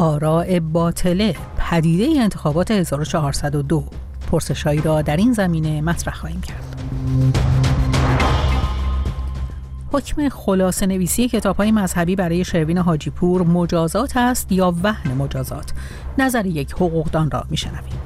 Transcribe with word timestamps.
آراء 0.00 0.60
باطله 0.60 1.34
پدیده 1.58 2.20
انتخابات 2.22 2.70
1402 2.70 3.84
پرسشهایی 4.30 4.80
را 4.80 5.02
در 5.02 5.16
این 5.16 5.32
زمینه 5.32 5.80
مطرح 5.80 6.14
خواهیم 6.14 6.40
کرد. 6.40 6.82
حکم 9.92 10.28
خلاصه 10.28 10.86
نویسی 10.86 11.28
کتاب 11.28 11.56
های 11.56 11.72
مذهبی 11.72 12.16
برای 12.16 12.44
شروین 12.44 12.78
حاجی 12.78 13.10
پور 13.10 13.42
مجازات 13.42 14.16
است 14.16 14.52
یا 14.52 14.74
وهن 14.82 15.12
مجازات؟ 15.12 15.72
نظر 16.18 16.46
یک 16.46 16.72
حقوقدان 16.72 17.30
را 17.30 17.44
میشنویم. 17.50 18.00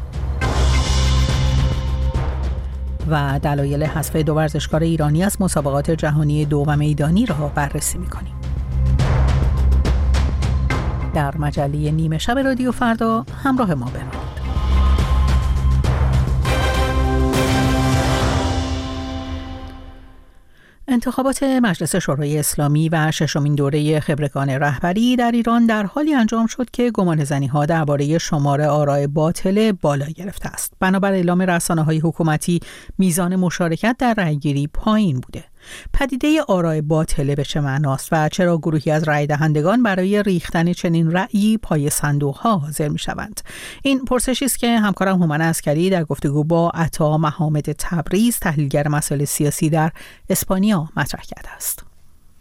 و 3.10 3.40
دلایل 3.42 3.82
حذف 3.82 4.16
دو 4.16 4.34
ورزشکار 4.34 4.82
ایرانی 4.82 5.24
از 5.24 5.36
مسابقات 5.40 5.90
جهانی 5.90 6.44
دو 6.44 6.64
و 6.66 6.76
میدانی 6.76 7.26
را 7.26 7.52
بررسی 7.54 7.98
می‌کنیم. 7.98 8.43
در 11.14 11.36
مجله 11.36 11.90
نیمه 11.90 12.18
شب 12.18 12.38
رادیو 12.38 12.72
فردا 12.72 13.26
همراه 13.44 13.74
ما 13.74 13.86
بمانید 13.86 14.44
انتخابات 20.88 21.42
مجلس 21.42 21.96
شورای 21.96 22.38
اسلامی 22.38 22.88
و 22.88 23.10
ششمین 23.10 23.54
دوره 23.54 24.00
خبرگان 24.00 24.50
رهبری 24.50 25.16
در 25.16 25.30
ایران 25.30 25.66
در 25.66 25.86
حالی 25.86 26.14
انجام 26.14 26.46
شد 26.46 26.70
که 26.70 26.90
گمان 26.90 27.24
زنی 27.24 27.46
ها 27.46 27.66
درباره 27.66 28.18
شمار 28.18 28.62
آرای 28.62 29.06
باطل 29.06 29.72
بالا 29.72 30.06
گرفته 30.06 30.48
است. 30.48 30.72
بنابر 30.80 31.12
اعلام 31.12 31.42
رسانه 31.42 31.82
های 31.82 31.98
حکومتی 31.98 32.60
میزان 32.98 33.36
مشارکت 33.36 33.96
در 33.98 34.14
رأیگیری 34.18 34.66
پایین 34.66 35.20
بوده. 35.20 35.44
پدیده 35.92 36.42
آرای 36.42 36.82
باطله 36.82 37.34
به 37.34 37.44
چه 37.44 37.60
معناست 37.60 38.08
و 38.12 38.28
چرا 38.28 38.58
گروهی 38.58 38.90
از 38.90 39.02
رای 39.02 39.26
دهندگان 39.26 39.82
برای 39.82 40.22
ریختن 40.22 40.72
چنین 40.72 41.12
رأیی 41.12 41.58
پای 41.58 41.90
صندوق 41.90 42.36
ها 42.36 42.58
حاضر 42.58 42.88
می 42.88 42.98
شوند 42.98 43.40
این 43.82 44.04
پرسشی 44.04 44.44
است 44.44 44.58
که 44.58 44.78
همکارم 44.78 45.22
هومن 45.22 45.40
اسکری 45.40 45.90
در 45.90 46.04
گفتگو 46.04 46.44
با 46.44 46.70
عطا 46.70 47.18
محامد 47.18 47.72
تبریز 47.72 48.38
تحلیلگر 48.38 48.88
مسائل 48.88 49.24
سیاسی 49.24 49.70
در 49.70 49.92
اسپانیا 50.30 50.88
مطرح 50.96 51.22
کرده 51.22 51.50
است. 51.50 51.93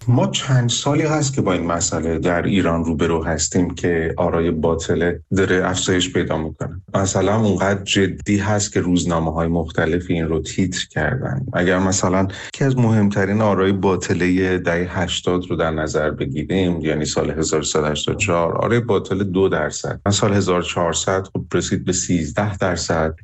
ما 0.07 0.27
چند 0.27 0.69
سالی 0.69 1.01
هست 1.01 1.35
که 1.35 1.41
با 1.41 1.53
این 1.53 1.65
مسئله 1.65 2.19
در 2.19 2.41
ایران 2.41 2.85
روبرو 2.85 3.23
هستیم 3.23 3.69
که 3.69 4.13
آرای 4.17 4.51
باطله 4.51 5.21
داره 5.37 5.69
افزایش 5.69 6.13
پیدا 6.13 6.37
می‌کنه. 6.37 6.81
مثلا 6.95 7.39
اونقدر 7.39 7.83
جدی 7.83 8.37
هست 8.37 8.73
که 8.73 8.81
روزنامه 8.81 9.33
های 9.33 9.47
مختلف 9.47 10.05
این 10.09 10.27
رو 10.27 10.39
تیتر 10.39 10.85
کردن. 10.89 11.45
اگر 11.53 11.79
مثلا 11.79 12.27
که 12.53 12.65
از 12.65 12.77
مهمترین 12.77 13.41
آرای 13.41 13.71
باطله 13.71 14.57
دهه 14.57 14.99
80 14.99 15.45
رو 15.49 15.55
در 15.55 15.71
نظر 15.71 16.11
بگیریم 16.11 16.81
یعنی 16.81 17.05
سال 17.05 17.31
1384 17.31 18.57
آرای 18.57 18.79
باطل 18.79 19.23
دو 19.23 19.49
درصد. 19.49 19.99
سال 20.09 20.33
1400 20.33 21.23
خب 21.33 21.45
رسید 21.53 21.85
به 21.85 21.93
13 21.93 22.57
درصد. 22.57 23.15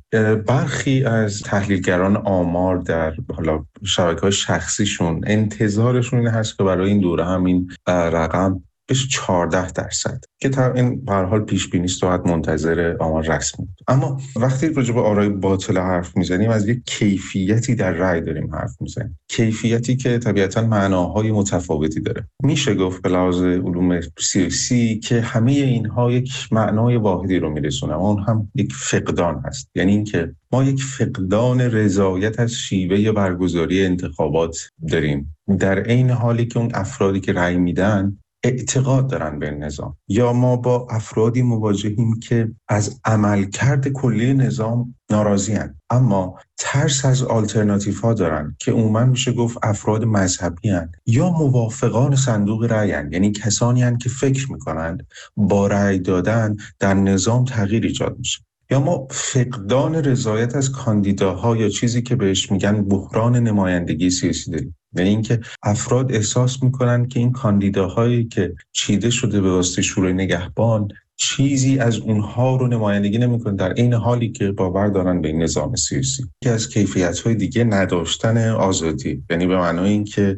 برخی 0.47 1.03
از 1.03 1.41
تحلیلگران 1.41 2.17
آمار 2.17 2.77
در 2.77 3.13
حالا 3.35 3.65
شبکه 3.83 4.21
های 4.21 4.31
شخصیشون 4.31 5.21
انتظارشون 5.27 6.19
این 6.19 6.27
هست 6.27 6.57
که 6.57 6.63
برای 6.63 6.89
این 6.89 6.99
دوره 6.99 7.25
هم 7.25 7.45
این 7.45 7.71
رقم 7.87 8.63
بشه 8.89 9.07
14 9.07 9.71
درصد 9.71 10.23
که 10.41 10.49
تا 10.49 10.73
این 10.73 11.05
به 11.05 11.13
حال 11.13 11.41
پیش 11.41 11.69
بینی 11.69 11.85
است 11.85 12.03
و 12.03 12.07
منتظر 12.25 12.95
آمار 12.99 13.23
رسمی 13.23 13.67
اما 13.87 14.21
وقتی 14.35 14.73
راجع 14.73 14.93
به 14.93 15.01
آرای 15.01 15.29
باطل 15.29 15.77
حرف 15.77 16.17
می‌زنیم 16.17 16.49
از 16.49 16.67
یک 16.67 16.81
کیفیتی 16.85 17.75
در 17.75 17.91
رأی 17.91 18.21
داریم 18.21 18.55
حرف 18.55 18.81
می‌زنیم. 18.81 19.19
کیفیتی 19.27 19.95
که 19.95 20.17
طبیعتا 20.17 20.61
معناهای 20.61 21.31
متفاوتی 21.31 21.99
داره. 21.99 22.27
میشه 22.43 22.75
گفت 22.75 23.01
به 23.01 23.09
لحاظ 23.09 23.41
علوم 23.41 23.99
سیاسی 24.19 24.99
که 24.99 25.21
همه 25.21 25.51
اینها 25.51 26.11
یک 26.11 26.31
معنای 26.51 26.95
واحدی 26.95 27.39
رو 27.39 27.49
میرسونه 27.49 27.95
اون 27.95 28.23
هم 28.23 28.51
یک 28.55 28.73
فقدان 28.73 29.41
هست. 29.45 29.69
یعنی 29.75 29.91
اینکه 29.91 30.35
ما 30.51 30.63
یک 30.63 30.83
فقدان 30.83 31.61
رضایت 31.61 32.39
از 32.39 32.53
شیوه 32.53 33.11
برگزاری 33.11 33.85
انتخابات 33.85 34.69
داریم. 34.91 35.35
در 35.59 35.79
عین 35.79 36.09
حالی 36.09 36.45
که 36.45 36.59
اون 36.59 36.71
افرادی 36.73 37.19
که 37.19 37.33
رأی 37.33 37.57
میدن 37.57 38.17
اعتقاد 38.49 39.07
دارن 39.07 39.39
به 39.39 39.51
نظام 39.51 39.97
یا 40.07 40.33
ما 40.33 40.55
با 40.55 40.87
افرادی 40.89 41.41
مواجهیم 41.41 42.19
که 42.19 42.51
از 42.67 42.99
عملکرد 43.05 43.87
کلی 43.87 44.33
نظام 44.33 44.95
ناراضی 45.11 45.53
هن. 45.53 45.75
اما 45.89 46.39
ترس 46.57 47.05
از 47.05 47.23
آلترناتیف 47.23 47.99
ها 47.99 48.13
دارن 48.13 48.55
که 48.59 48.71
عموما 48.71 49.05
میشه 49.05 49.31
گفت 49.31 49.57
افراد 49.63 50.05
مذهبی 50.05 50.69
هن. 50.69 50.91
یا 51.05 51.29
موافقان 51.29 52.15
صندوق 52.15 52.63
رأی 52.63 52.89
یعنی 52.89 53.31
کسانی 53.31 53.83
هن 53.83 53.97
که 53.97 54.09
فکر 54.09 54.51
می‌کنند 54.51 55.07
با 55.37 55.67
رأی 55.67 55.99
دادن 55.99 56.55
در 56.79 56.93
نظام 56.93 57.45
تغییر 57.45 57.83
ایجاد 57.83 58.17
میشه 58.17 58.39
یا 58.71 58.79
ما 58.79 59.07
فقدان 59.11 59.95
رضایت 59.95 60.55
از 60.55 60.71
کاندیداها 60.71 61.57
یا 61.57 61.69
چیزی 61.69 62.01
که 62.01 62.15
بهش 62.15 62.51
میگن 62.51 62.81
بحران 62.81 63.35
نمایندگی 63.35 64.09
سیاسی 64.09 64.51
داریم 64.51 64.75
یعنی 64.93 65.09
اینکه 65.09 65.39
افراد 65.63 66.11
احساس 66.11 66.63
می‌کنن 66.63 67.07
که 67.07 67.19
این 67.19 67.31
کاندیداهایی 67.31 68.25
که 68.25 68.55
چیده 68.71 69.09
شده 69.09 69.41
به 69.41 69.51
واسطه 69.51 69.81
شورای 69.81 70.13
نگهبان 70.13 70.87
چیزی 71.21 71.79
از 71.79 71.97
اونها 71.97 72.55
رو 72.55 72.67
نمایندگی 72.67 73.17
نمی‌کنه. 73.17 73.55
در 73.55 73.73
این 73.73 73.93
حالی 73.93 74.31
که 74.31 74.51
باور 74.51 74.87
دارن 74.87 75.21
به 75.21 75.27
این 75.27 75.43
نظام 75.43 75.75
سیاسی. 75.75 76.23
که 76.43 76.49
از 76.49 76.69
کیفیت 76.69 77.19
های 77.19 77.35
دیگه 77.35 77.63
نداشتن 77.63 78.49
آزادی. 78.49 79.23
یعنی 79.29 79.47
به 79.47 79.57
معنای 79.57 79.89
اینکه 79.89 80.37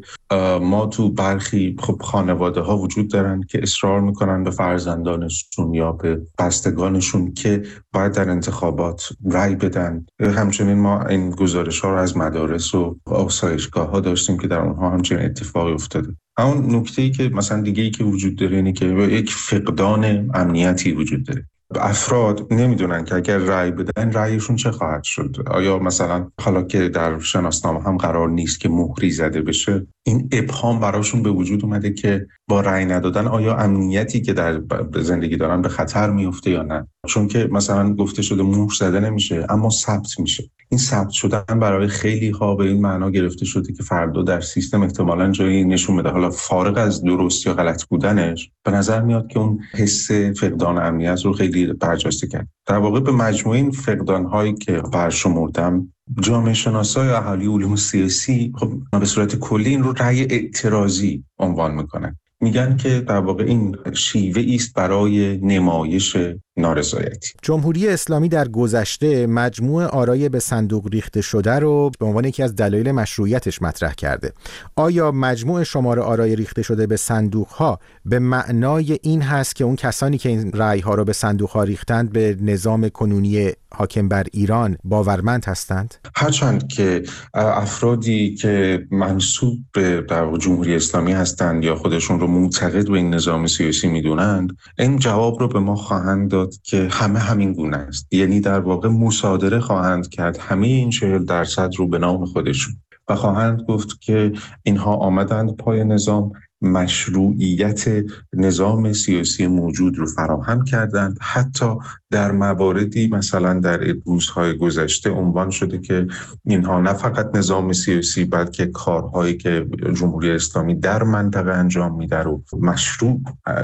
ما 0.60 0.86
تو 0.86 1.12
برخی 1.12 1.76
خب 1.78 2.02
خانواده 2.02 2.60
ها 2.60 2.78
وجود 2.78 3.10
دارن 3.10 3.42
که 3.42 3.62
اصرار 3.62 4.00
می‌کنن 4.00 4.44
به 4.44 4.50
فرزندانشون 4.50 5.74
یا 5.74 5.92
به 5.92 6.20
بستگانشون 6.38 7.34
که 7.34 7.62
باید 7.92 8.12
در 8.12 8.30
انتخابات 8.30 9.08
رأی 9.30 9.54
بدن. 9.54 10.06
همچنین 10.20 10.78
ما 10.78 11.04
این 11.06 11.30
گزارش 11.30 11.80
ها 11.80 11.90
رو 11.90 11.98
از 11.98 12.16
مدارس 12.16 12.74
و 12.74 12.96
آسایشگاه 13.06 13.90
ها 13.90 14.00
داشتیم 14.00 14.38
که 14.38 14.48
در 14.48 14.58
اونها 14.58 14.90
همچنین 14.90 15.24
اتفاقی 15.24 15.72
افتاده. 15.72 16.16
همون 16.38 16.74
نکته 16.74 17.02
ای 17.02 17.10
که 17.10 17.28
مثلا 17.28 17.62
دیگه 17.62 17.82
ای 17.82 17.90
که 17.90 18.04
وجود 18.04 18.36
داره 18.36 18.56
اینه 18.56 18.72
که 18.72 18.86
یک 18.86 19.32
فقدان 19.32 20.30
امنیتی 20.34 20.92
وجود 20.92 21.26
داره. 21.26 21.46
افراد 21.80 22.52
نمی‌دونن 22.52 23.04
که 23.04 23.14
اگر 23.14 23.38
رأی 23.38 23.70
بدن 23.70 24.12
رأیشون 24.12 24.56
چه 24.56 24.70
خواهد 24.70 25.04
شد. 25.04 25.36
آیا 25.46 25.78
مثلا 25.78 26.30
حالا 26.40 26.62
که 26.62 26.88
در 26.88 27.20
شناسنامه 27.20 27.82
هم 27.82 27.96
قرار 27.96 28.28
نیست 28.28 28.60
که 28.60 28.68
مهری 28.68 29.10
زده 29.10 29.42
بشه 29.42 29.86
این 30.02 30.28
ابهام 30.32 30.80
براشون 30.80 31.22
به 31.22 31.30
وجود 31.30 31.64
اومده 31.64 31.92
که 31.92 32.26
با 32.48 32.60
رأی 32.60 32.84
ندادن 32.84 33.26
آیا 33.26 33.56
امنیتی 33.56 34.20
که 34.20 34.32
در 34.32 34.60
زندگی 34.94 35.36
دارن 35.36 35.62
به 35.62 35.68
خطر 35.68 36.10
میفته 36.10 36.50
یا 36.50 36.62
نه؟ 36.62 36.86
چون 37.08 37.28
که 37.28 37.48
مثلا 37.52 37.94
گفته 37.94 38.22
شده 38.22 38.42
مهر 38.42 38.74
زده 38.78 39.00
نمیشه 39.00 39.46
اما 39.48 39.70
ثبت 39.70 40.18
میشه. 40.18 40.50
این 40.72 40.78
ثبت 40.78 41.10
شدن 41.10 41.58
برای 41.60 41.88
خیلی 41.88 42.30
ها 42.30 42.54
به 42.54 42.64
این 42.64 42.80
معنا 42.80 43.10
گرفته 43.10 43.44
شده 43.44 43.72
که 43.72 43.82
فردا 43.82 44.22
در 44.22 44.40
سیستم 44.40 44.82
احتمالا 44.82 45.30
جایی 45.30 45.64
نشون 45.64 45.96
بده. 45.96 46.08
حالا 46.08 46.30
فارغ 46.30 46.78
از 46.78 47.02
درست 47.02 47.46
یا 47.46 47.54
غلط 47.54 47.84
بودنش 47.84 48.50
به 48.64 48.70
نظر 48.70 49.00
میاد 49.00 49.26
که 49.26 49.38
اون 49.38 49.60
حس 49.74 50.10
فقدان 50.10 50.78
امنیت 50.78 51.24
رو 51.24 51.32
خیلی 51.32 51.66
برجسته 51.66 52.26
کرد. 52.26 52.48
در 52.66 52.78
واقع 52.78 53.00
به 53.00 53.12
مجموعه 53.12 53.58
این 53.58 53.70
فقدان 53.70 54.24
هایی 54.24 54.54
که 54.54 54.82
برشمردم 54.92 55.92
جامعه 56.20 56.54
شناسای 56.54 57.08
اهالی 57.08 57.46
علوم 57.46 57.76
سیاسی 57.76 58.52
خب 58.54 58.72
به 59.00 59.06
صورت 59.06 59.36
کلی 59.36 59.70
این 59.70 59.82
رو 59.82 59.92
رأی 59.92 60.20
اعتراضی 60.20 61.24
عنوان 61.38 61.74
می‌کنن. 61.74 62.16
میگن 62.40 62.76
که 62.76 63.00
در 63.00 63.18
واقع 63.18 63.44
این 63.44 63.76
شیوه 63.94 64.54
است 64.54 64.74
برای 64.74 65.36
نمایش 65.36 66.16
نارضایتی. 66.56 67.32
جمهوری 67.42 67.88
اسلامی 67.88 68.28
در 68.28 68.48
گذشته 68.48 69.26
مجموع 69.26 69.84
آرای 69.84 70.28
به 70.28 70.40
صندوق 70.40 70.88
ریخته 70.88 71.20
شده 71.20 71.58
رو 71.58 71.90
به 71.98 72.06
عنوان 72.06 72.24
یکی 72.24 72.42
از 72.42 72.56
دلایل 72.56 72.92
مشروعیتش 72.92 73.62
مطرح 73.62 73.94
کرده. 73.94 74.32
آیا 74.76 75.12
مجموع 75.12 75.64
شمار 75.64 76.00
آرای 76.00 76.36
ریخته 76.36 76.62
شده 76.62 76.86
به 76.86 76.96
صندوق 76.96 77.48
ها 77.48 77.78
به 78.04 78.18
معنای 78.18 78.98
این 79.02 79.22
هست 79.22 79.56
که 79.56 79.64
اون 79.64 79.76
کسانی 79.76 80.18
که 80.18 80.28
این 80.28 80.52
رأی 80.52 80.80
ها 80.80 80.94
رو 80.94 81.04
به 81.04 81.12
صندوق 81.12 81.50
ها 81.50 81.64
ریختند 81.64 82.12
به 82.12 82.36
نظام 82.40 82.88
کنونی 82.88 83.52
حاکم 83.74 84.08
بر 84.08 84.26
ایران 84.32 84.76
باورمند 84.84 85.44
هستند؟ 85.44 85.94
هرچند 86.16 86.68
که 86.68 87.02
افرادی 87.34 88.34
که 88.34 88.84
منصوب 88.90 89.58
به 89.72 90.04
جمهوری 90.40 90.76
اسلامی 90.76 91.12
هستند 91.12 91.64
یا 91.64 91.76
خودشون 91.76 92.20
رو 92.20 92.26
معتقد 92.26 92.88
به 92.88 92.96
این 92.96 93.14
نظام 93.14 93.46
سیاسی 93.46 93.88
می‌دونند 93.88 94.56
این 94.78 94.98
جواب 94.98 95.40
رو 95.40 95.48
به 95.48 95.58
ما 95.58 95.76
خواهند 95.76 96.34
که 96.62 96.88
همه 96.90 97.18
همین 97.18 97.52
گونه 97.52 97.76
است. 97.76 98.12
یعنی 98.12 98.40
در 98.40 98.60
واقع 98.60 98.88
مصادره 98.88 99.60
خواهند 99.60 100.08
کرد 100.08 100.38
همه 100.38 100.66
این 100.66 100.90
چهل 100.90 101.24
درصد 101.24 101.70
رو 101.76 101.86
به 101.88 101.98
نام 101.98 102.24
خودشون. 102.24 102.74
و 103.08 103.14
خواهند 103.14 103.62
گفت 103.62 104.00
که 104.00 104.32
اینها 104.62 104.94
آمدند 104.96 105.56
پای 105.56 105.84
نظام 105.84 106.32
مشروعیت 106.62 108.04
نظام 108.32 108.92
سیاسی 108.92 109.46
موجود 109.46 109.98
رو 109.98 110.06
فراهم 110.06 110.64
کردند. 110.64 111.18
حتی 111.20 111.66
در 112.10 112.32
مواردی 112.32 113.08
مثلا 113.08 113.60
در 113.60 113.94
روزهای 114.06 114.56
گذشته 114.56 115.10
عنوان 115.10 115.50
شده 115.50 115.78
که 115.78 116.06
اینها 116.44 116.80
نه 116.80 116.92
فقط 116.92 117.30
نظام 117.34 117.72
سیاسی 117.72 118.24
بلکه 118.24 118.66
کارهایی 118.66 119.36
که 119.36 119.66
جمهوری 119.94 120.30
اسلامی 120.30 120.74
در 120.74 121.02
منطقه 121.02 121.50
انجام 121.52 121.96
میده 121.96 122.16
رو 122.16 122.42
مشروع 122.60 123.20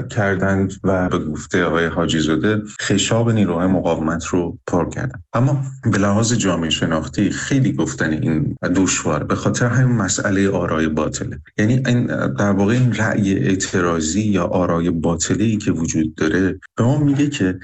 کردند 0.09 0.73
و 0.83 1.09
به 1.09 1.19
گفته 1.19 1.63
آقای 1.63 1.85
حاجی 1.85 2.19
زاده 2.19 2.61
خشاب 2.81 3.31
نیروهای 3.31 3.67
مقاومت 3.67 4.25
رو 4.25 4.57
پر 4.67 4.89
کردند. 4.89 5.23
اما 5.33 5.63
به 5.91 5.97
لحاظ 5.97 6.33
جامعه 6.33 6.69
شناختی 6.69 7.29
خیلی 7.29 7.73
گفتن 7.73 8.11
این 8.11 8.55
دشوار 8.75 9.23
به 9.23 9.35
خاطر 9.35 9.65
همین 9.65 9.97
مسئله 9.97 10.49
آرای 10.49 10.87
باطله. 10.87 11.39
یعنی 11.57 11.73
این 11.87 12.05
در 12.33 12.51
واقع 12.51 12.88
رأی 12.93 13.33
اعتراضی 13.33 14.21
یا 14.21 14.43
آرای 14.43 14.89
باطله 14.89 15.43
ای 15.43 15.57
که 15.57 15.71
وجود 15.71 16.15
داره 16.15 16.59
به 16.77 16.83
ما 16.83 16.97
میگه 16.97 17.29
که 17.29 17.59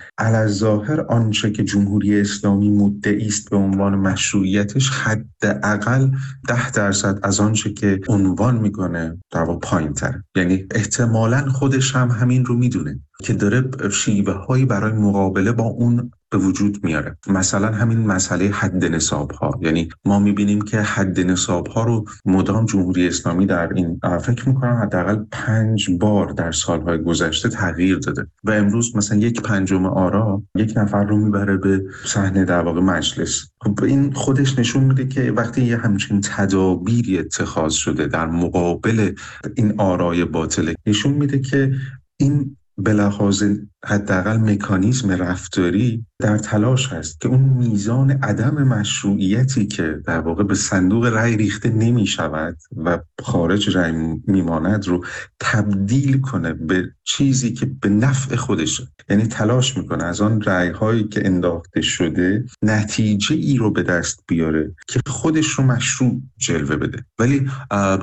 ظاهر 0.48 1.01
آنچه 1.01 1.51
که 1.51 1.63
جمهوری 1.63 2.19
اسلامی 2.22 2.69
مدعی 2.69 3.27
است 3.27 3.50
به 3.50 3.57
عنوان 3.57 3.95
مشروعیتش 3.95 4.89
حداقل 4.89 6.10
ده 6.48 6.72
درصد 6.72 7.19
از 7.24 7.39
آنچه 7.39 7.74
که 7.74 8.00
عنوان 8.07 8.57
می‌کنه 8.57 9.18
در 9.31 9.45
پایین 9.45 9.94
تر 9.94 10.22
یعنی 10.36 10.66
احتمالا 10.75 11.50
خودش 11.50 11.95
هم 11.95 12.12
همین 12.12 12.45
رو 12.45 12.56
می‌دونه 12.57 13.00
که 13.24 13.33
داره 13.33 13.89
شیوه 13.92 14.33
هایی 14.33 14.66
برای 14.66 14.92
مقابله 14.92 15.51
با 15.51 15.63
اون 15.63 16.12
به 16.36 16.42
وجود 16.42 16.84
میاره. 16.84 17.18
مثلا 17.28 17.72
همین 17.72 18.00
مسئله 18.00 18.46
حد 18.50 18.86
نصاب 18.86 19.32
ها 19.32 19.60
یعنی 19.62 19.90
ما 20.06 20.20
می‌بینیم 20.20 20.62
که 20.62 20.82
حد 20.82 21.20
نصاب 21.20 21.68
ها 21.68 21.84
رو 21.84 22.06
مدام 22.26 22.66
جمهوری 22.66 23.08
اسلامی 23.08 23.46
در 23.46 23.74
این 23.74 24.00
فکر 24.22 24.50
می‌کنم 24.50 24.80
حداقل 24.84 25.18
پنج 25.32 25.90
بار 26.00 26.32
در 26.32 26.52
سالهای 26.52 27.04
گذشته 27.04 27.50
تغییر 27.50 27.98
داده. 27.98 28.28
و 28.44 28.52
امروز 28.52 28.96
مثلا 28.96 29.18
یک 29.18 29.42
پنجم 29.42 29.86
آرا 29.86 30.44
یک 30.56 30.74
نفر 30.76 31.04
رو 31.04 31.18
می‌بره 31.18 31.58
به 31.58 31.84
صحنه 32.06 32.46
در 32.46 32.62
واقع 32.62 32.82
مجلس. 32.82 33.48
خب 33.62 33.84
این 33.84 34.14
خودش 34.14 34.60
نشون 34.60 34.84
میده 34.84 35.08
که 35.08 35.32
وقتی 35.32 35.62
یه 35.62 35.78
همچین 35.78 36.22
تدابیری 36.22 37.20
اتخاذ 37.20 37.74
شده 37.74 38.08
در 38.08 38.28
مقابل 38.28 39.12
این 39.56 39.74
آرای 39.78 40.26
باطله 40.26 40.76
نشون 40.86 41.14
میده 41.14 41.40
که 41.40 41.72
این 42.18 42.58
به 42.77 42.94
لحاظ 42.94 43.44
حداقل 43.86 44.38
مکانیزم 44.38 45.12
رفتاری 45.12 46.06
در 46.19 46.38
تلاش 46.38 46.88
هست 46.88 47.22
که 47.22 47.27
اون 47.27 47.39
میزان 47.39 48.12
عدم 48.12 48.63
مشروعیتی 48.63 49.68
که 49.68 50.01
در 50.06 50.19
واقع 50.19 50.44
به 50.44 50.56
صندوق 50.56 51.06
رأی 51.06 51.38
ریخته 51.38 51.69
نمی 51.69 52.07
شود 52.07 52.57
و 52.86 53.00
خارج 53.24 53.77
رأی 53.77 53.92
میماند 54.27 54.88
رو 54.88 55.06
تبدیل 55.39 56.22
کنه 56.22 56.54
به 56.54 56.92
چیزی 57.04 57.54
که 57.54 57.66
به 57.66 57.89
نفع 57.89 58.36
خودشه. 58.36 58.88
یعنی 59.10 59.27
تلاش 59.27 59.77
می‌کنه 59.77 60.04
از 60.04 60.22
آن 60.22 60.42
رأی 60.42 60.69
هایی 60.69 61.04
که 61.04 61.25
انداخته 61.25 61.81
شده 61.81 62.45
نتیجه 62.62 63.36
ای 63.36 63.57
رو 63.57 63.72
به 63.72 63.83
دست 63.83 64.24
بیاره 64.27 64.75
که 64.88 65.00
خودش 65.07 65.48
رو 65.48 65.63
مشروع 65.63 66.22
جلوه 66.38 66.75
بده. 66.75 67.06
ولی 67.19 67.50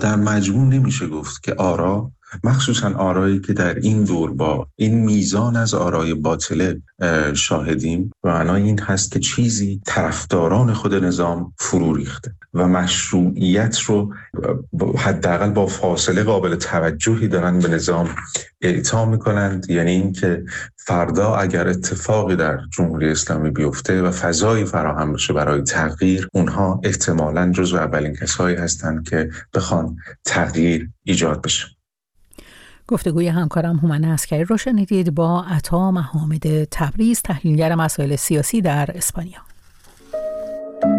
در 0.00 0.16
مجموع 0.16 0.74
نمیشه 0.74 1.06
گفت 1.06 1.42
که 1.42 1.54
آرا 1.54 2.12
مخصوصا 2.44 2.94
آرایی 2.94 3.40
که 3.40 3.52
در 3.52 3.75
این 3.75 4.05
دور 4.05 4.32
با 4.32 4.69
این 4.76 4.94
میزان 4.94 5.56
از 5.56 5.75
آرای 5.75 6.14
باطله 6.14 6.82
شاهدیم 7.34 8.11
و 8.25 8.29
معنای 8.29 8.62
این 8.62 8.81
هست 8.81 9.12
که 9.12 9.20
چیزی 9.20 9.81
طرفداران 9.87 10.73
خود 10.73 10.94
نظام 10.94 11.52
فرو 11.58 11.94
ریخته 11.94 12.34
و 12.55 12.69
مشروعیت 12.69 13.79
رو 13.81 14.14
حداقل 14.96 15.50
با 15.50 15.67
فاصله 15.67 16.23
قابل 16.23 16.55
توجهی 16.55 17.29
دارن 17.29 17.58
به 17.58 17.69
نظام 17.69 18.08
اعطا 18.61 19.05
می‌کنند. 19.05 19.70
یعنی 19.70 19.90
اینکه 19.90 20.44
فردا 20.76 21.34
اگر 21.34 21.69
اتفاقی 21.69 22.37
در 22.37 22.58
جمهوری 22.73 23.11
اسلامی 23.11 23.50
بیفته 23.50 24.02
و 24.02 24.11
فضایی 24.11 24.64
فراهم 24.64 25.12
بشه 25.12 25.32
برای 25.32 25.62
تغییر 25.62 26.29
اونها 26.32 26.81
احتمالا 26.84 27.52
جزو 27.52 27.76
اولین 27.76 28.14
کسایی 28.14 28.56
هستند 28.56 29.08
که 29.08 29.31
بخوان 29.55 29.96
تغییر 30.25 30.90
ایجاد 31.05 31.43
بشه. 31.43 31.67
گفتگوی 32.88 33.29
همکارم 33.29 33.76
هومن 33.76 34.05
اسکری 34.05 34.44
رو 34.44 34.56
شنیدید 34.56 35.14
با 35.14 35.43
عطا 35.43 35.90
محامد 35.90 36.64
تبریز 36.64 37.23
تحلیلگر 37.23 37.75
مسائل 37.75 38.17
سیاسی 38.17 38.61
در 38.61 38.90
اسپانیا. 38.94 39.51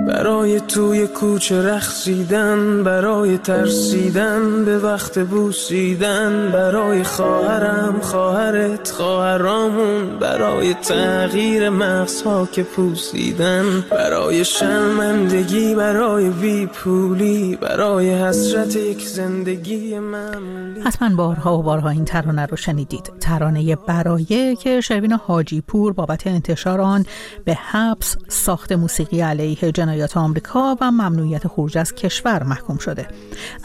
برای 0.07 0.59
توی 0.59 1.07
کوچه 1.07 1.61
رخصیدن 1.61 2.83
برای 2.83 3.37
ترسیدن 3.37 4.65
به 4.65 4.77
وقت 4.79 5.19
بوسیدن 5.19 6.51
برای 6.51 7.03
خواهرم 7.03 7.99
خواهرت 8.01 8.91
خواهرامون 8.91 10.19
برای 10.19 10.73
تغییر 10.73 11.69
مغزها 11.69 12.45
که 12.45 12.63
پوسیدن 12.63 13.83
برای 13.91 14.45
شرمندگی 14.45 15.75
برای 15.75 16.29
بی 16.29 16.65
پولی 16.65 17.55
برای 17.55 18.13
حسرت 18.13 18.75
یک 18.75 19.07
زندگی 19.07 19.99
معمولی. 19.99 20.81
حتما 20.81 21.15
بارها 21.15 21.57
و 21.57 21.63
بارها 21.63 21.89
این 21.89 22.05
ترانه 22.05 22.45
رو 22.45 22.57
شنیدید. 22.57 23.11
ترانه 23.19 23.75
برایه 23.75 24.55
که 24.55 24.81
شروین 24.81 25.13
حاجی 25.13 25.61
پور 25.61 25.93
بابت 25.93 26.27
انتشار 26.27 26.81
آن 26.81 27.05
به 27.45 27.53
حبس 27.53 28.15
ساخت 28.27 28.71
موسیقی 28.71 29.21
علیه 29.21 29.71
جنایات 29.93 30.17
آمریکا 30.17 30.77
و 30.81 30.91
ممنوعیت 30.91 31.47
خروج 31.47 31.77
از 31.77 31.95
کشور 31.95 32.43
محکوم 32.43 32.77
شده. 32.77 33.07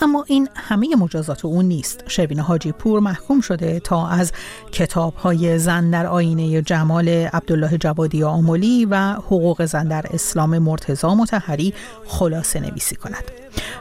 اما 0.01 0.25
این 0.27 0.49
همه 0.55 0.97
مجازات 0.97 1.45
او 1.45 1.63
نیست. 1.63 2.05
شروین 2.07 2.41
حاجی 2.41 2.73
پور 2.73 3.01
محکوم 3.01 3.41
شده 3.41 3.81
تا 3.81 4.09
از 4.09 4.33
کتاب 4.73 5.15
های 5.15 5.59
زن 5.59 5.91
در 5.91 6.07
آینه 6.07 6.63
جمال 6.63 7.09
عبدالله 7.09 7.79
جوادی 7.79 8.23
آمولی 8.23 8.85
و 8.85 9.13
حقوق 9.13 9.65
زن 9.65 9.89
در 9.89 10.07
اسلام 10.11 10.59
مرتضا 10.59 11.15
متحری 11.15 11.75
خلاصه 12.07 12.61
نویسی 12.61 12.97
کند. 12.97 13.25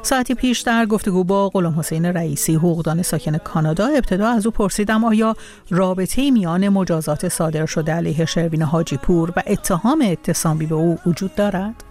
ساعتی 0.02 0.34
پیش 0.34 0.60
در 0.60 0.86
گفتگو 0.86 1.24
با 1.24 1.50
غلام 1.50 1.80
حسین 1.80 2.06
رئیسی 2.06 2.56
حقوقدان 2.56 3.02
ساکن 3.02 3.38
کانادا 3.38 3.86
ابتدا 3.88 4.28
از 4.28 4.46
او 4.46 4.52
پرسیدم 4.52 5.04
آیا 5.04 5.36
رابطه 5.70 6.32
میان 6.32 6.70
مجازات 6.70 7.28
صادر 7.28 7.66
شده 7.66 7.92
علیه 7.92 8.26
شروین 8.26 8.62
حاجی 8.62 8.98
پور 8.98 9.34
و 9.36 9.44
اتهام 9.48 10.04
اتسامی 10.06 10.66
به 10.66 10.76
او 10.76 10.98
وجود 11.06 11.36
دارد؟ 11.36 11.87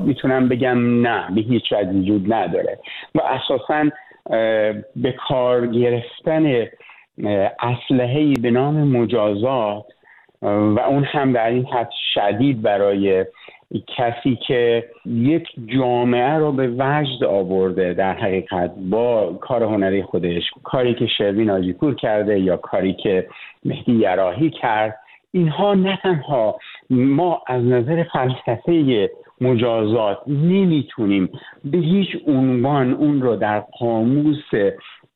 می‌تونم 0.00 0.48
بگم 0.48 1.06
نه 1.06 1.34
به 1.34 1.40
هیچ 1.40 1.72
وجه 1.72 1.90
وجود 1.90 2.32
نداره. 2.32 2.78
و 3.14 3.20
اساسا 3.20 3.90
به 4.96 5.12
کار 5.28 5.66
گرفتن 5.66 6.66
اسلحه 7.60 8.34
به 8.42 8.50
نام 8.50 8.74
مجازات 8.74 9.84
و 10.42 10.80
اون 10.80 11.04
هم 11.04 11.32
در 11.32 11.48
این 11.48 11.66
حد 11.66 11.90
شدید 12.14 12.62
برای 12.62 13.24
کسی 13.96 14.36
که 14.46 14.84
یک 15.06 15.48
جامعه 15.66 16.34
رو 16.34 16.52
به 16.52 16.68
وجد 16.78 17.24
آورده 17.24 17.94
در 17.94 18.14
حقیقت 18.14 18.72
با 18.90 19.38
کار 19.40 19.62
هنری 19.62 20.02
خودش 20.02 20.42
کاری 20.62 20.94
که 20.94 21.06
شروین 21.06 21.50
آجیپور 21.50 21.94
کرده 21.94 22.40
یا 22.40 22.56
کاری 22.56 22.92
که 22.92 23.26
مهدی 23.64 23.92
یراهی 23.92 24.50
کرد 24.50 24.98
اینها 25.32 25.74
نه 25.74 25.98
تنها 26.02 26.58
ما 26.90 27.42
از 27.46 27.64
نظر 27.64 28.04
فلسفه 28.12 29.10
مجازات 29.40 30.18
نمی‌تونیم 30.26 31.28
به 31.64 31.78
هیچ 31.78 32.08
عنوان 32.26 32.92
اون 32.92 33.22
رو 33.22 33.36
در 33.36 33.60
قاموس 33.60 34.50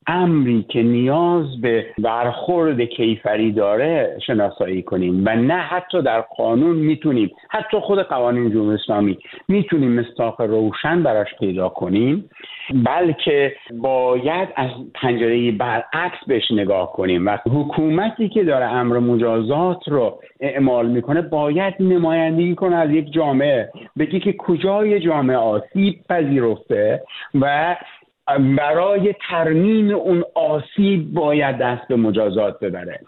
امری 0.07 0.65
که 0.69 0.83
نیاز 0.83 1.61
به 1.61 1.85
برخورد 1.97 2.81
کیفری 2.81 3.51
داره 3.51 4.17
شناسایی 4.25 4.83
کنیم 4.83 5.23
و 5.25 5.35
نه 5.35 5.53
حتی 5.53 6.01
در 6.01 6.21
قانون 6.21 6.75
می‌تونیم 6.75 7.31
حتی 7.49 7.79
خود 7.79 7.99
قوانین 7.99 8.51
جمهوری 8.51 8.75
اسلامی 8.75 9.17
می‌تونیم 9.47 9.91
مستاق 9.91 10.41
روشن 10.41 11.03
براش 11.03 11.27
پیدا 11.39 11.69
کنیم 11.69 12.29
بلکه 12.73 13.55
باید 13.81 14.49
از 14.55 14.69
پنجره 14.93 15.51
برعکس 15.51 16.17
بهش 16.27 16.51
نگاه 16.51 16.93
کنیم 16.93 17.25
و 17.25 17.37
حکومتی 17.45 18.29
که 18.29 18.43
داره 18.43 18.65
امر 18.65 18.99
مجازات 18.99 19.87
رو 19.87 20.19
اعمال 20.39 20.87
می‌کنه 20.87 21.21
باید 21.21 21.73
نمایندگی 21.79 22.55
کنه 22.55 22.75
از 22.75 22.89
یک 22.89 23.13
جامعه 23.13 23.69
بگی 23.99 24.19
که 24.19 24.33
کجای 24.33 24.99
جامعه 24.99 25.37
آسیب 25.37 25.95
پذیرفته 26.09 27.03
و 27.41 27.75
برای 28.57 29.15
ترمیم 29.29 29.95
اون 29.95 30.23
آسیب 30.35 31.13
باید 31.13 31.57
دست 31.57 31.87
به 31.87 31.95
مجازات 31.95 32.59
ببره. 32.59 32.99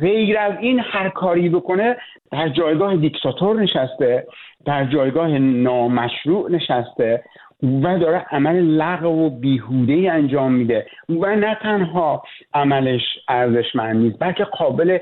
غیر 0.00 0.38
از 0.38 0.52
این 0.60 0.80
هر 0.84 1.08
کاری 1.08 1.48
بکنه 1.48 1.96
در 2.32 2.48
جایگاه 2.48 2.96
دیکتاتور 2.96 3.60
نشسته 3.60 4.26
در 4.64 4.84
جایگاه 4.84 5.38
نامشروع 5.38 6.50
نشسته 6.50 7.22
و 7.62 7.98
داره 7.98 8.26
عمل 8.30 8.56
لغو 8.56 9.26
و 9.26 9.30
بیهوده 9.30 10.12
انجام 10.12 10.52
میده 10.52 10.86
و 11.08 11.36
نه 11.36 11.58
تنها 11.62 12.22
عملش 12.54 13.02
ارزشمند 13.28 13.96
نیست 13.96 14.16
بلکه 14.20 14.44
قابل 14.44 14.98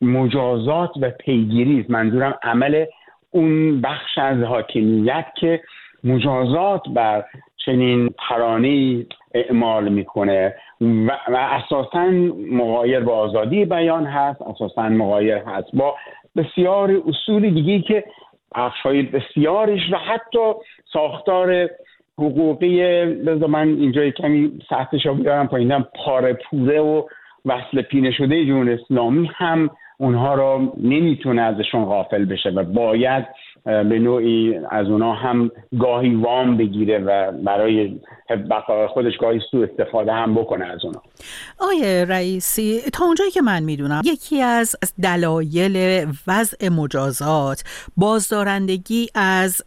مجازات 0.00 0.90
و 1.00 1.10
پیگیری 1.10 1.80
است. 1.80 1.90
منظورم 1.90 2.34
عمل 2.42 2.84
اون 3.30 3.80
بخش 3.80 4.18
از 4.18 4.42
حاکمیت 4.42 5.26
که 5.40 5.60
مجازات 6.04 6.82
بر 6.88 7.24
چنین 7.66 8.14
ترانه 8.28 9.06
اعمال 9.34 9.88
می‌کنه 9.88 10.54
و, 10.80 11.10
و 11.28 11.36
اساسا 11.36 12.04
مغایر 12.50 13.00
با 13.00 13.16
آزادی 13.16 13.64
بیان 13.64 14.06
هست 14.06 14.42
اساسا 14.42 14.88
مغایر 14.88 15.36
هست 15.36 15.68
با 15.74 15.96
بسیار 16.36 17.02
اصول 17.08 17.50
دیگه 17.50 17.80
که 17.80 18.04
بخشهای 18.54 19.02
بسیارش 19.02 19.80
و 19.92 19.96
حتی 19.96 20.52
ساختار 20.92 21.68
حقوقی 22.18 23.04
بذار 23.04 23.48
من 23.48 23.68
اینجا 23.68 24.10
کمی 24.10 24.58
سطحش 24.68 25.06
رو 25.06 25.14
بیارم 25.14 25.48
پایینم 25.48 25.86
پاره 25.94 26.32
پوره 26.32 26.80
و 26.80 27.02
وصل 27.44 27.82
پینه 27.82 28.10
شده 28.10 28.44
جمهوری 28.46 28.72
اسلامی 28.72 29.30
هم 29.34 29.70
اونها 29.98 30.34
را 30.34 30.72
نمی‌تونه 30.82 31.42
ازشون 31.42 31.84
غافل 31.84 32.24
بشه 32.24 32.50
و 32.50 32.64
باید 32.64 33.26
به 33.66 33.98
نوعی 33.98 34.60
از 34.70 34.90
اونا 34.90 35.12
هم 35.12 35.50
گاهی 35.78 36.14
وام 36.14 36.56
بگیره 36.56 36.98
و 36.98 37.32
برای 37.32 38.00
بقای 38.34 38.86
خودش 38.86 39.12
گاهی 39.20 39.40
سو 39.50 39.66
استفاده 39.70 40.12
هم 40.12 40.34
بکنه 40.34 40.64
از 40.64 40.84
اونا. 40.84 41.02
آیه 41.58 42.04
رئیسی 42.04 42.80
تا 42.92 43.04
اونجایی 43.04 43.30
که 43.30 43.42
من 43.42 43.62
می‌دونم 43.62 44.02
یکی 44.04 44.42
از 44.42 44.76
دلایل 45.02 46.06
وضع 46.26 46.68
مجازات 46.68 47.64
بازدارندگی 47.96 49.08
از 49.14 49.62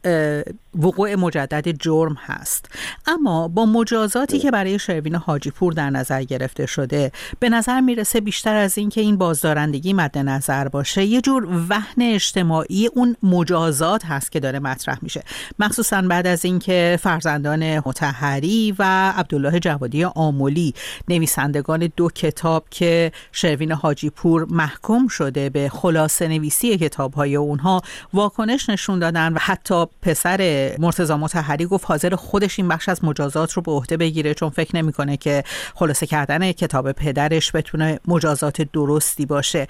وقوع 0.80 1.16
مجدد 1.16 1.70
جرم 1.70 2.18
هست. 2.20 2.72
اما 3.08 3.48
با 3.48 3.66
مجازاتی 3.66 4.40
که 4.40 4.52
برای 4.52 4.80
شروین 4.80 5.16
حاجی 5.16 5.52
پور 5.52 5.74
در 5.74 5.90
نظر 5.90 6.24
گرفته 6.24 6.66
شده 6.66 7.12
به 7.40 7.50
نظر 7.50 7.82
می‌رسه 7.82 8.22
بیشتر 8.22 8.56
از 8.56 8.78
اینکه 8.78 9.02
این 9.02 9.18
بازدارندگی 9.18 9.94
مد 9.94 10.18
نظر 10.18 10.68
باشه 10.68 11.04
یه 11.04 11.22
جور 11.22 11.48
وهن 11.70 12.02
اجتماعی 12.02 12.90
اون 12.96 13.16
مجازات 13.24 14.06
هست 14.06 14.32
که 14.32 14.40
داره 14.40 14.60
مطرح 14.60 14.98
میشه. 15.02 15.24
مخصوصا 15.60 16.02
بعد 16.02 16.28
از 16.28 16.46
اینکه 16.46 17.00
فرزندان 17.02 17.80
متحری 17.80 18.49
و 18.80 19.12
عبدالله 19.16 19.60
جوادی 19.60 20.04
آمولی. 20.04 20.74
نویسندگان 21.08 21.92
دو 21.96 22.10
کتاب 22.10 22.66
که 22.72 23.12
شروین 23.32 23.72
حاجی 23.72 24.10
پور 24.10 24.48
محکوم 24.50 25.08
شده 25.08 25.50
به 25.50 25.70
خلاصه 25.70 26.28
نویسی 26.28 26.78
کتاب 26.78 27.14
های 27.14 27.36
اونها 27.36 27.82
واکنش 28.14 28.70
نشون 28.70 29.00
دادن 29.00 29.34
و 29.34 29.38
حتی 29.42 29.86
پسر 30.02 30.72
مرتضی 30.80 31.14
متحری 31.14 31.66
گفت 31.66 31.86
حاضر 31.86 32.16
خودش 32.16 32.60
این 32.60 32.68
بخش 32.68 32.90
از 32.90 33.04
مجازات 33.04 33.52
رو 33.52 33.62
به 33.62 33.72
عهده 33.72 33.98
بگیره 33.98 34.34
چون 34.34 34.50
فکر 34.50 34.76
نمی‌کنه 34.76 35.18
که 35.18 35.44
خلاصه 35.76 36.06
کردن 36.06 36.52
کتاب 36.52 36.92
پدرش 36.92 37.52
بتونه 37.52 38.00
مجازات 38.08 38.62
درستی 38.62 39.26
باشه. 39.26 39.68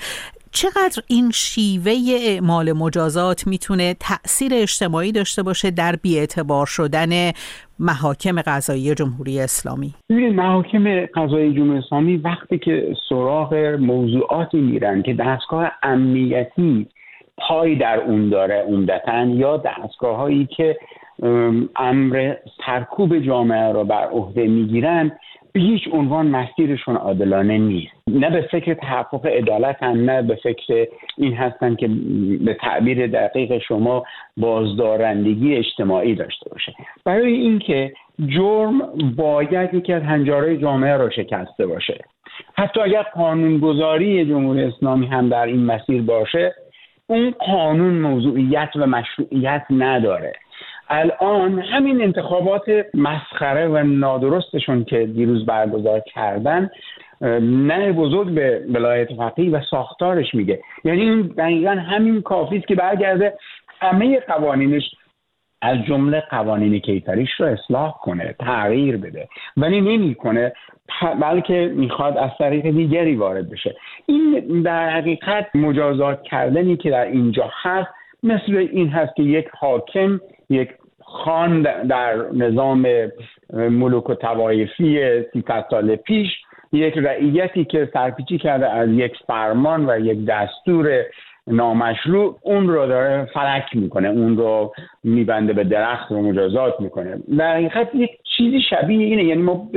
چقدر 0.51 1.03
این 1.07 1.31
شیوه 1.33 1.93
اعمال 2.27 2.73
مجازات 2.73 3.47
می‌تونه 3.47 3.93
تاثیر 3.93 4.51
اجتماعی 4.53 5.11
داشته 5.11 5.43
باشه 5.43 5.71
در 5.71 5.95
بیاعتبار 5.95 6.65
شدن 6.65 7.31
محاکم 7.79 8.41
قضایی 8.41 8.95
جمهوری 8.95 9.39
اسلامی؟ 9.39 9.93
ببینید 10.09 10.33
محاکم 10.33 11.05
قضایی 11.05 11.53
جمهوری 11.53 11.79
اسلامی 11.79 12.17
وقتی 12.17 12.57
که 12.57 12.95
سراغ 13.09 13.53
موضوعاتی 13.79 14.57
میرن 14.57 15.01
که 15.01 15.13
دستگاه 15.13 15.71
امنیتی 15.83 16.87
پای 17.37 17.75
در 17.75 17.99
اون 17.99 18.29
داره 18.29 18.65
عمدتا 18.67 19.25
یا 19.25 19.57
دستگاه 19.57 20.17
هایی 20.17 20.45
که 20.57 20.77
امر 21.75 22.35
سرکوب 22.65 23.19
جامعه 23.19 23.71
را 23.71 23.83
بر 23.83 24.07
عهده 24.07 24.47
می‌گیرن 24.47 25.11
به 25.53 25.59
هیچ 25.59 25.81
عنوان 25.91 26.27
مسیرشون 26.27 26.95
عادلانه 26.95 27.57
نیست. 27.57 27.93
نه 28.07 28.29
به 28.29 28.41
فکر 28.41 28.73
تحقق 28.73 29.25
عدالت 29.25 29.83
نه 29.83 30.21
به 30.21 30.35
فکر 30.35 30.87
این 31.17 31.33
هستن 31.33 31.75
که 31.75 31.87
به 32.45 32.53
تعبیر 32.53 33.07
دقیق 33.07 33.57
شما 33.57 34.03
بازدارندگی 34.37 35.55
اجتماعی 35.55 36.15
داشته 36.15 36.49
باشه. 36.49 36.73
برای 37.05 37.33
اینکه 37.33 37.93
جرم 38.27 38.81
باید 39.15 39.73
یکی 39.73 39.93
از 39.93 40.03
هنجارهای 40.03 40.57
جامعه 40.57 40.97
را 40.97 41.09
شکسته 41.09 41.67
باشه. 41.67 42.05
حتی 42.53 42.81
اگر 42.81 43.03
قانونگذاری 43.03 44.25
جمهوری 44.25 44.63
اسلامی 44.63 45.05
هم 45.05 45.29
در 45.29 45.45
این 45.45 45.65
مسیر 45.65 46.01
باشه 46.01 46.55
اون 47.07 47.31
قانون 47.31 47.93
موضوعیت 47.93 48.69
و 48.75 48.87
مشروعیت 48.87 49.65
نداره. 49.69 50.33
الان 50.89 51.59
همین 51.59 52.01
انتخابات 52.01 52.63
مسخره 52.93 53.67
و 53.67 53.83
نادرستشون 53.83 54.83
که 54.83 55.05
دیروز 55.05 55.45
برگزار 55.45 55.99
کردن 55.99 56.69
نه 57.41 57.91
بزرگ 57.91 58.29
به 58.29 58.65
ولایت 58.73 59.13
فقیه 59.13 59.51
و 59.51 59.61
ساختارش 59.71 60.35
میگه. 60.35 60.59
یعنی 60.83 61.01
این 61.01 61.21
دقیقا 61.21 61.71
همین 61.71 62.21
کافی 62.21 62.57
است 62.57 62.67
که 62.67 62.75
برگرده 62.75 63.33
همه 63.81 64.19
قوانینش 64.19 64.83
از 65.61 65.77
جمله 65.87 66.23
قوانین 66.29 66.79
کیفریش 66.79 67.29
رو 67.39 67.45
اصلاح 67.45 67.93
کنه 68.01 68.35
تغییر 68.39 68.97
بده. 68.97 69.27
ولی 69.57 69.81
نمی‌کنه 69.81 70.53
بلکه 71.21 71.71
می‌خواد 71.75 72.17
از 72.17 72.29
طریق 72.39 72.69
دیگری 72.69 73.15
وارد 73.15 73.49
بشه. 73.49 73.75
این 74.05 74.61
در 74.61 74.89
حقیقت 74.89 75.55
مجازات 75.55 76.23
کردنی 76.23 76.77
که 76.77 76.89
در 76.89 77.05
اینجا 77.05 77.51
هست 77.61 77.89
مثل 78.23 78.55
این 78.55 78.89
هست 78.89 79.15
که 79.15 79.23
یک 79.23 79.47
حاکم 79.59 80.19
یک 80.49 80.69
خان 81.03 81.61
در 81.87 82.15
نظام 82.33 82.87
ملوک 83.53 84.09
و 84.09 84.15
توایفی 84.15 85.23
سی 85.33 85.43
سال 85.69 85.95
پیش 85.95 86.29
یک 86.71 86.97
رعیتی 86.97 87.65
که 87.65 87.89
سرپیچی 87.93 88.37
کرده 88.37 88.69
از 88.69 88.89
یک 88.89 89.13
فرمان 89.27 89.89
و 89.89 89.99
یک 89.99 90.25
دستور 90.25 91.03
نامشروع 91.49 92.35
اون 92.41 92.67
رو 92.67 92.87
داره 92.87 93.27
فلک 93.33 93.65
می‌کنه 93.73 94.07
اون 94.07 94.37
رو 94.37 94.73
میبنده 95.03 95.53
به 95.53 95.63
درخت 95.63 96.11
رو 96.11 96.21
مجازات 96.21 96.81
می‌کنه. 96.81 97.17
در 97.37 97.53
حقیقت 97.55 97.95
یک 97.95 98.11
چیزی 98.37 98.61
شبیه 98.69 99.05
اینه 99.05 99.23
یعنی 99.23 99.41
ما 99.41 99.69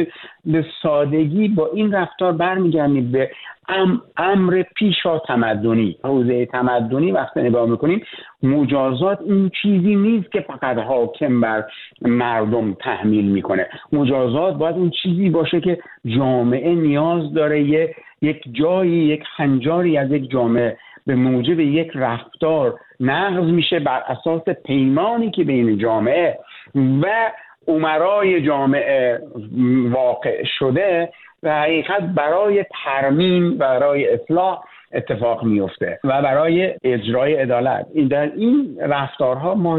به 0.44 0.64
سادگی 0.82 1.48
با 1.48 1.70
این 1.74 1.92
رفتار 1.92 2.32
برمیگردیم 2.32 3.12
به 3.12 3.30
ام 3.68 4.02
امر 4.16 4.62
پیشا 4.76 5.18
تمدنی. 5.18 5.96
حوزه 6.04 6.46
تمدنی 6.46 7.12
وقتی 7.12 7.40
نگاه 7.40 7.70
می‌کنیم 7.70 8.02
مجازات 8.42 9.18
این 9.26 9.50
چیزی 9.62 9.96
نیست 9.96 10.32
که 10.32 10.40
فقط 10.40 10.78
حاکم 10.78 11.40
بر 11.40 11.64
مردم 12.02 12.74
تحمیل 12.74 13.24
می‌کنه. 13.24 13.66
مجازات 13.92 14.54
باید 14.54 14.76
اون 14.76 14.90
چیزی 15.02 15.30
باشه 15.30 15.60
که 15.60 15.78
جامعه 16.06 16.74
نیاز 16.74 17.34
داره 17.34 17.62
یه 17.62 17.94
یک 18.22 18.42
جایی 18.52 18.92
یک 18.92 19.24
خنجاری 19.36 19.98
از 19.98 20.10
یک 20.10 20.30
جامعه 20.30 20.76
به 21.06 21.14
موجب 21.14 21.60
یک 21.60 21.90
رفتار 21.94 22.80
نقض 23.00 23.44
میشه 23.44 23.80
بر 23.80 24.02
اساس 24.06 24.42
پیمانی 24.64 25.30
که 25.30 25.44
بین 25.44 25.78
جامعه 25.78 26.38
و 26.74 27.30
عمرای 27.68 28.42
جامعه 28.42 29.20
واقع 29.90 30.44
شده 30.58 31.12
و 31.42 31.60
حقیقت 31.60 32.02
برای 32.02 32.64
ترمیم 32.84 33.58
برای 33.58 34.08
اصلاح 34.08 34.62
اتفاق 34.92 35.44
میفته 35.44 35.98
و 36.04 36.22
برای 36.22 36.74
اجرای 36.84 37.34
عدالت. 37.34 37.86
این 37.94 38.08
در 38.08 38.32
این 38.36 38.76
رفتارها 38.80 39.54
ما 39.54 39.78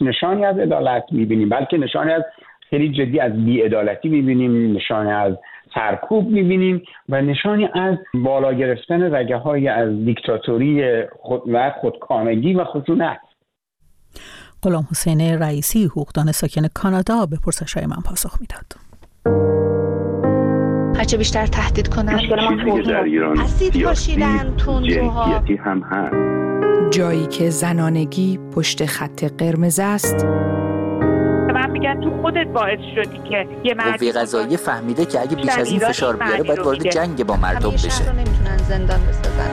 نشانی 0.00 0.44
از 0.44 0.58
عدالت 0.58 1.04
می‌بینیم 1.10 1.48
بلکه 1.48 1.78
نشانی 1.78 2.10
از 2.12 2.22
خیلی 2.70 2.88
جدی 2.88 3.20
از 3.20 3.44
بیعدالتی 3.44 4.08
می‌بینیم 4.08 4.76
نشانی 4.76 5.12
از 5.12 5.36
سرکوب 5.74 6.28
می‌بینیم 6.28 6.82
و 7.08 7.22
نشانی 7.22 7.68
از 7.74 7.98
بالا 8.14 8.52
گرفتن 8.52 9.14
رگه 9.14 9.36
های 9.36 9.68
از 9.68 10.04
دیکتاتوری 10.04 11.02
خود 11.20 11.42
و 11.52 11.72
خودکامگی 11.80 12.54
و 12.54 12.64
خشونت. 12.64 13.20
غلام 14.62 14.86
حسین 14.90 15.20
رئیسی 15.20 15.84
حقوقدان 15.84 16.32
ساکن 16.32 16.68
کانادا 16.74 17.26
به 17.26 17.36
پرسش 17.44 17.74
های 17.74 17.86
من 17.86 18.02
پاسخ 18.04 18.38
می‌داد. 18.40 18.84
هرچه 20.96 21.16
بیشتر 21.16 21.46
تهدید 21.46 21.88
کنن 21.88 22.16
در 22.86 23.02
ایران 23.02 23.38
اسید 23.38 23.84
پاشیدن 23.84 24.56
هم 25.64 25.82
هست. 25.82 26.14
جایی 26.90 27.26
که 27.26 27.50
زنانگی 27.50 28.38
پشت 28.56 28.86
خط 28.86 29.24
قرمز 29.24 29.80
است 29.82 30.26
تو 31.94 32.22
خودت 32.22 32.46
باعث 32.46 32.78
شدی 32.94 33.18
که 33.30 33.48
یه 33.64 33.74
قوه 33.74 34.12
قضایی 34.12 34.56
فهمیده 34.56 35.04
که 35.04 35.20
اگه 35.20 35.36
بیش 35.36 35.48
از 35.48 35.68
این 35.70 35.78
فشار 35.78 36.16
بیاره 36.16 36.42
باید 36.42 36.58
وارد 36.58 36.90
جنگ 36.90 37.24
با 37.24 37.36
مردم 37.36 37.70
بشه. 37.70 38.12
نمی‌تونن 38.12 38.56
زندان 38.68 39.00
بسازن. 39.06 39.50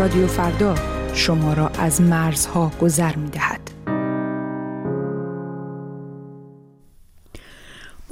رادیو 0.00 0.26
فردا 0.26 0.74
شما 1.14 1.52
را 1.52 1.70
از 1.78 2.02
مرزها 2.02 2.70
گذر 2.80 3.16
می‌دهد. 3.16 3.49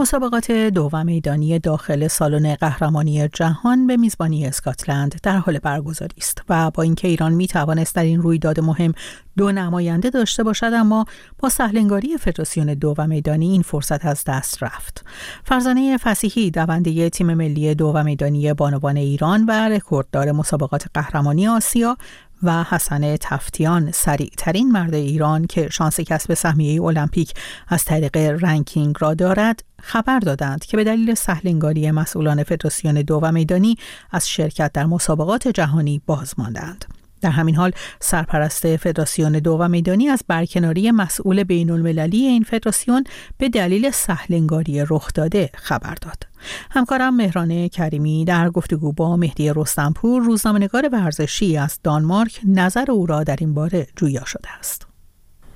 مسابقات 0.01 0.51
دوم 0.51 1.07
میدانی 1.07 1.59
داخل 1.59 2.09
سالن 2.09 2.55
قهرمانی 2.55 3.29
جهان 3.29 3.87
به 3.87 3.97
میزبانی 3.97 4.47
اسکاتلند 4.47 5.21
در 5.23 5.37
حال 5.37 5.59
برگزاری 5.59 6.15
است 6.19 6.43
و 6.49 6.71
با 6.71 6.83
اینکه 6.83 7.09
ایران 7.09 7.33
می 7.33 7.47
توانست 7.47 7.95
در 7.95 8.03
این 8.03 8.23
رویداد 8.23 8.61
مهم 8.61 8.93
دو 9.37 9.53
نماینده 9.53 10.11
داشته 10.11 10.43
باشد 10.43 10.71
اما 10.75 11.05
با 11.39 11.49
سهلنگاری 11.49 12.17
فدراسیون 12.17 12.75
دو 12.75 12.95
میدانی 13.07 13.51
این 13.51 13.63
فرصت 13.63 14.07
از 14.07 14.25
دست 14.27 14.63
رفت. 14.63 15.05
فرزانه 15.45 15.97
فسیحی 15.97 16.51
دونده 16.51 17.11
تیم 17.11 17.35
ملی 17.35 17.75
دو 17.75 18.03
میدانی 18.03 18.55
بانوان 18.55 18.97
ایران 18.97 19.45
و 19.49 19.51
رکورددار 19.51 20.33
مسابقات 20.33 20.87
قهرمانی 20.95 21.49
آسیا 21.49 21.97
و 22.43 22.65
حسن 22.65 23.17
تفتیان 23.17 23.93
سریع 23.93 24.31
ترین 24.37 24.73
مرد 24.73 24.95
ایران 24.95 25.47
که 25.47 25.69
شانس 25.69 26.01
کسب 26.01 26.35
سهمیه 26.35 26.83
المپیک 26.83 27.35
از 27.69 27.85
طریق 27.85 28.17
رنکینگ 28.17 28.97
را 29.01 29.15
دارد 29.15 29.65
خبر 29.83 30.19
دادند 30.19 30.65
که 30.65 30.77
به 30.77 30.85
دلیل 30.85 31.15
سهلنگاری 31.15 31.91
مسئولان 31.91 32.43
فدراسیون 32.43 32.95
دو 32.95 33.21
و 33.23 33.33
میدانی 33.33 33.77
از 34.11 34.29
شرکت 34.29 34.73
در 34.73 34.87
مسابقات 34.87 35.49
جهانی 35.49 36.03
باز 36.07 36.35
ماندند. 36.39 36.98
در 37.21 37.31
همین 37.31 37.55
حال 37.55 37.73
سرپرست 38.01 38.77
فدراسیون 38.77 39.33
دو 39.33 39.57
و 39.61 39.69
میدانی 39.69 40.09
از 40.09 40.25
برکناری 40.29 40.91
مسئول 40.91 41.45
بین 41.45 41.71
المللی 41.71 42.27
این 42.27 42.43
فدراسیون 42.43 43.05
به 43.39 43.49
دلیل 43.49 43.91
سهلنگاری 43.91 44.85
رخ 44.91 45.13
داده 45.15 45.51
خبر 45.55 45.95
داد. 46.03 46.27
همکارم 46.71 47.17
مهران 47.17 47.69
کریمی 47.69 48.25
در 48.25 48.51
گفتگو 48.51 48.93
با 48.93 49.17
مهدی 49.17 49.53
رستنپور 49.57 50.23
روزنامه‌نگار 50.23 50.89
ورزشی 50.93 51.57
از 51.57 51.81
دانمارک 51.85 52.41
نظر 52.47 52.91
او 52.91 53.07
را 53.07 53.25
در 53.25 53.37
این 53.41 53.55
باره 53.55 53.87
جویا 53.97 54.25
شده 54.25 54.49
است. 54.59 54.89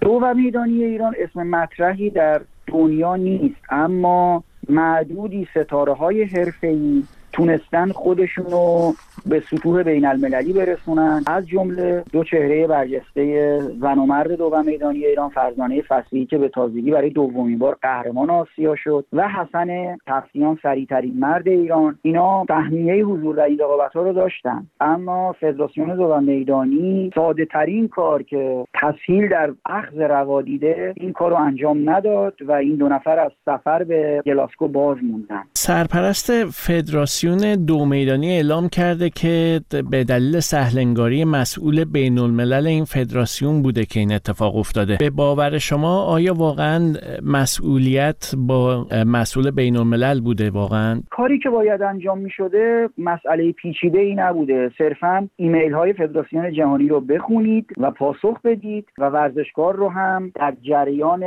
دو 0.00 0.10
و 0.22 0.34
میدانی 0.34 0.84
ایران 0.84 1.14
اسم 1.18 1.42
مطرحی 1.42 2.10
در 2.10 2.40
دنیا 2.66 3.16
نیست 3.16 3.60
اما 3.70 4.44
معدودی 4.68 5.48
ستاره 5.54 5.94
های 5.94 6.24
حرفه‌ای 6.24 7.02
تونستن 7.32 7.92
خودشونو 7.92 8.92
به 9.26 9.42
سطوح 9.50 9.82
بین 9.82 10.06
المللی 10.06 10.52
برسونن. 10.52 11.22
از 11.26 11.48
جمله 11.48 12.04
دو 12.12 12.24
چهره 12.24 12.66
برجسته 12.66 13.58
زن 13.80 13.98
و 13.98 14.06
مرد 14.06 14.32
دو 14.32 14.62
میدانی 14.66 15.06
ایران 15.06 15.28
فرزانه 15.28 15.82
فصلی 15.82 16.26
که 16.26 16.38
به 16.38 16.48
تازگی 16.48 16.90
برای 16.90 17.10
دومین 17.10 17.58
بار 17.58 17.76
قهرمان 17.82 18.30
آسیا 18.30 18.76
شد 18.76 19.04
و 19.12 19.28
حسن 19.28 19.96
تفسیان 20.06 20.58
سریعترین 20.62 21.18
مرد 21.18 21.48
ایران. 21.48 21.98
اینا 22.02 22.44
فهمیه 22.44 23.04
حضور 23.04 23.36
در 23.36 23.44
این 23.44 23.58
رقابت 23.58 23.92
ها 23.92 24.02
رو 24.02 24.12
داشتن. 24.12 24.66
اما 24.80 25.32
فدراسیون 25.32 25.96
دو 25.96 26.20
میدانی 26.20 27.10
ساده 27.14 27.44
ترین 27.44 27.88
کار 27.88 28.22
که 28.22 28.64
تسهیل 28.82 29.28
در 29.28 29.52
اخذ 29.66 29.96
روادیده 29.96 30.94
این 30.96 31.12
کار 31.12 31.30
رو 31.30 31.36
انجام 31.36 31.90
نداد 31.90 32.34
و 32.46 32.52
این 32.52 32.76
دو 32.76 32.88
نفر 32.88 33.18
از 33.18 33.30
سفر 33.44 33.84
به 33.84 34.22
گلاسکو 34.26 34.68
باز 34.68 34.96
موندن. 35.02 35.42
سرپرست 35.54 36.44
فدراسیون 36.44 37.21
دو 37.24 37.84
میدانی 37.84 38.30
اعلام 38.30 38.68
کرده 38.68 39.10
که 39.10 39.60
به 39.90 40.04
دلیل 40.04 40.40
سهلنگاری 40.40 41.24
مسئول 41.24 41.84
بین 41.84 42.18
الملل 42.18 42.66
این 42.66 42.84
فدراسیون 42.84 43.62
بوده 43.62 43.84
که 43.84 44.00
این 44.00 44.12
اتفاق 44.12 44.56
افتاده. 44.56 44.96
به 45.00 45.10
باور 45.10 45.58
شما 45.58 46.02
آیا 46.02 46.34
واقعا 46.34 46.92
مسئولیت 47.22 48.34
با 48.38 48.86
مسئول 49.06 49.50
بین 49.50 49.76
الملل 49.76 50.20
بوده 50.20 50.50
واقعا؟ 50.50 51.02
کاری 51.10 51.38
که 51.38 51.50
باید 51.50 51.82
انجام 51.82 52.18
می 52.18 52.30
شده 52.30 52.88
مسئله 52.98 53.52
پیچیده 53.52 53.98
ای 53.98 54.14
نبوده. 54.14 54.70
صرفا 54.78 55.28
ایمیل 55.36 55.72
های 55.72 55.92
فدراسیون 55.92 56.52
جهانی 56.52 56.88
رو 56.88 57.00
بخونید 57.00 57.66
و 57.76 57.90
پاسخ 57.90 58.42
بدید 58.44 58.88
و 58.98 59.08
ورزشکار 59.08 59.76
رو 59.76 59.88
هم 59.88 60.32
در 60.34 60.54
جریان 60.62 61.22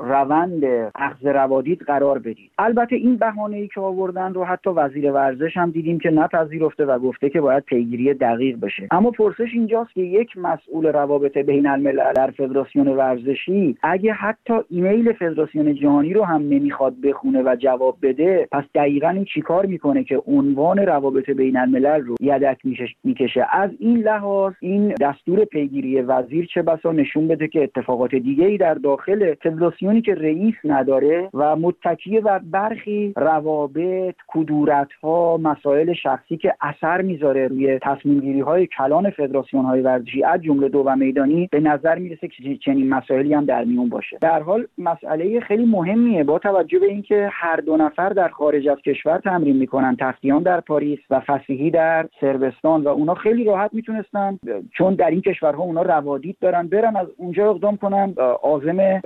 روند 0.00 0.64
اخذ 0.94 1.26
روادید 1.26 1.80
قرار 1.82 2.18
بدید. 2.18 2.50
البته 2.58 2.96
این 2.96 3.16
بهانه 3.16 3.56
ای 3.56 3.68
که 3.74 3.80
آوردن 3.80 4.34
رو 4.34 4.44
حتی 4.44 4.70
وزیر 4.70 5.12
ورزش 5.12 5.37
هم 5.56 5.70
دیدیم 5.70 5.98
که 5.98 6.10
نپذیرفته 6.10 6.84
و 6.84 6.98
گفته 6.98 7.30
که 7.30 7.40
باید 7.40 7.64
پیگیری 7.64 8.14
دقیق 8.14 8.60
بشه. 8.60 8.88
اما 8.90 9.10
پرسش 9.10 9.48
اینجاست 9.52 9.94
که 9.94 10.00
یک 10.00 10.28
مسئول 10.36 10.86
روابط 10.86 11.38
بین 11.38 11.66
الملل 11.66 12.12
در 12.12 12.30
فدراسیون 12.30 12.88
ورزشی 12.88 13.76
اگه 13.82 14.12
حتی 14.12 14.54
ایمیل 14.70 15.12
فدراسیون 15.12 15.74
جهانی 15.74 16.12
رو 16.12 16.24
هم 16.24 16.42
نمی‌خواد 16.42 17.00
بخونه 17.00 17.42
و 17.42 17.56
جواب 17.56 17.96
بده 18.02 18.48
پس 18.52 18.64
دقیقا 18.74 19.08
این 19.08 19.24
چیکار 19.24 19.66
می‌کنه 19.66 20.04
که 20.04 20.22
عنوان 20.26 20.78
روابط 20.78 21.30
بین 21.30 21.56
الملل 21.56 22.00
رو 22.00 22.14
یدک 22.20 22.58
می‌کشه؟ 23.04 23.46
از 23.52 23.70
این 23.78 23.98
لحاظ 23.98 24.52
این 24.60 24.94
دستور 25.00 25.44
پیگیری 25.44 26.00
وزیر 26.00 26.46
چه 26.54 26.62
بسا 26.62 26.92
نشون 26.92 27.28
بده 27.28 27.48
که 27.48 27.62
اتفاقات 27.62 28.14
دیگه 28.14 28.46
ای 28.46 28.56
در 28.56 28.74
داخل 28.74 29.34
فدراسیونی 29.34 30.02
که 30.02 30.14
رئیس 30.14 30.54
نداره 30.64 31.30
و 31.34 31.56
متکیه 31.56 32.20
و 32.20 32.40
برخی 32.50 33.12
روابط 33.16 34.14
کدورت 34.28 34.92
ها 35.02 35.27
مسائل 35.36 35.92
شخصی 35.92 36.36
که 36.36 36.54
اثر 36.60 37.02
می‌ذاره 37.02 37.48
روی 37.48 37.78
تصمیم 37.78 38.20
گیری 38.20 38.40
های 38.40 38.66
کلان 38.66 39.10
فدراسیون 39.10 39.64
های 39.64 39.80
ورزشی 39.80 40.24
از 40.24 40.42
جمله 40.42 40.68
دو 40.68 40.78
و 40.78 40.96
میدانی 40.96 41.48
به 41.52 41.60
نظر 41.60 41.98
می‌رسه 41.98 42.28
که 42.28 42.56
چنین 42.56 42.88
مسائلی 42.88 43.34
هم 43.34 43.44
در 43.44 43.64
میون 43.64 43.88
باشه. 43.88 44.18
در 44.20 44.42
حال 44.42 44.66
مسئله 44.78 45.40
خیلی 45.40 45.64
مهمیه. 45.64 46.24
با 46.24 46.38
توجه 46.38 46.78
به 46.78 46.86
اینکه 46.86 47.28
هر 47.32 47.56
دو 47.56 47.76
نفر 47.76 48.08
در 48.08 48.28
خارج 48.28 48.68
از 48.68 48.78
کشور 48.78 49.18
تمرین 49.18 49.56
می‌کنن 49.56 49.96
تفتیان 50.00 50.42
در 50.42 50.60
پاریس 50.60 50.98
و 51.10 51.20
فسیحی 51.20 51.70
در 51.70 52.08
سربستان 52.20 52.82
و 52.82 52.88
اونا 52.88 53.14
خیلی 53.14 53.44
راحت 53.44 53.70
می‌تونستن 53.74 54.38
چون 54.76 54.94
در 54.94 55.10
این 55.10 55.20
کشورها 55.20 55.62
اونا 55.62 55.82
روادید 55.82 56.36
دارن 56.40 56.66
برن 56.66 56.96
از 56.96 57.06
اونجا 57.16 57.50
اقدام 57.50 57.76
کنن 57.76 58.14
عازم 58.42 59.00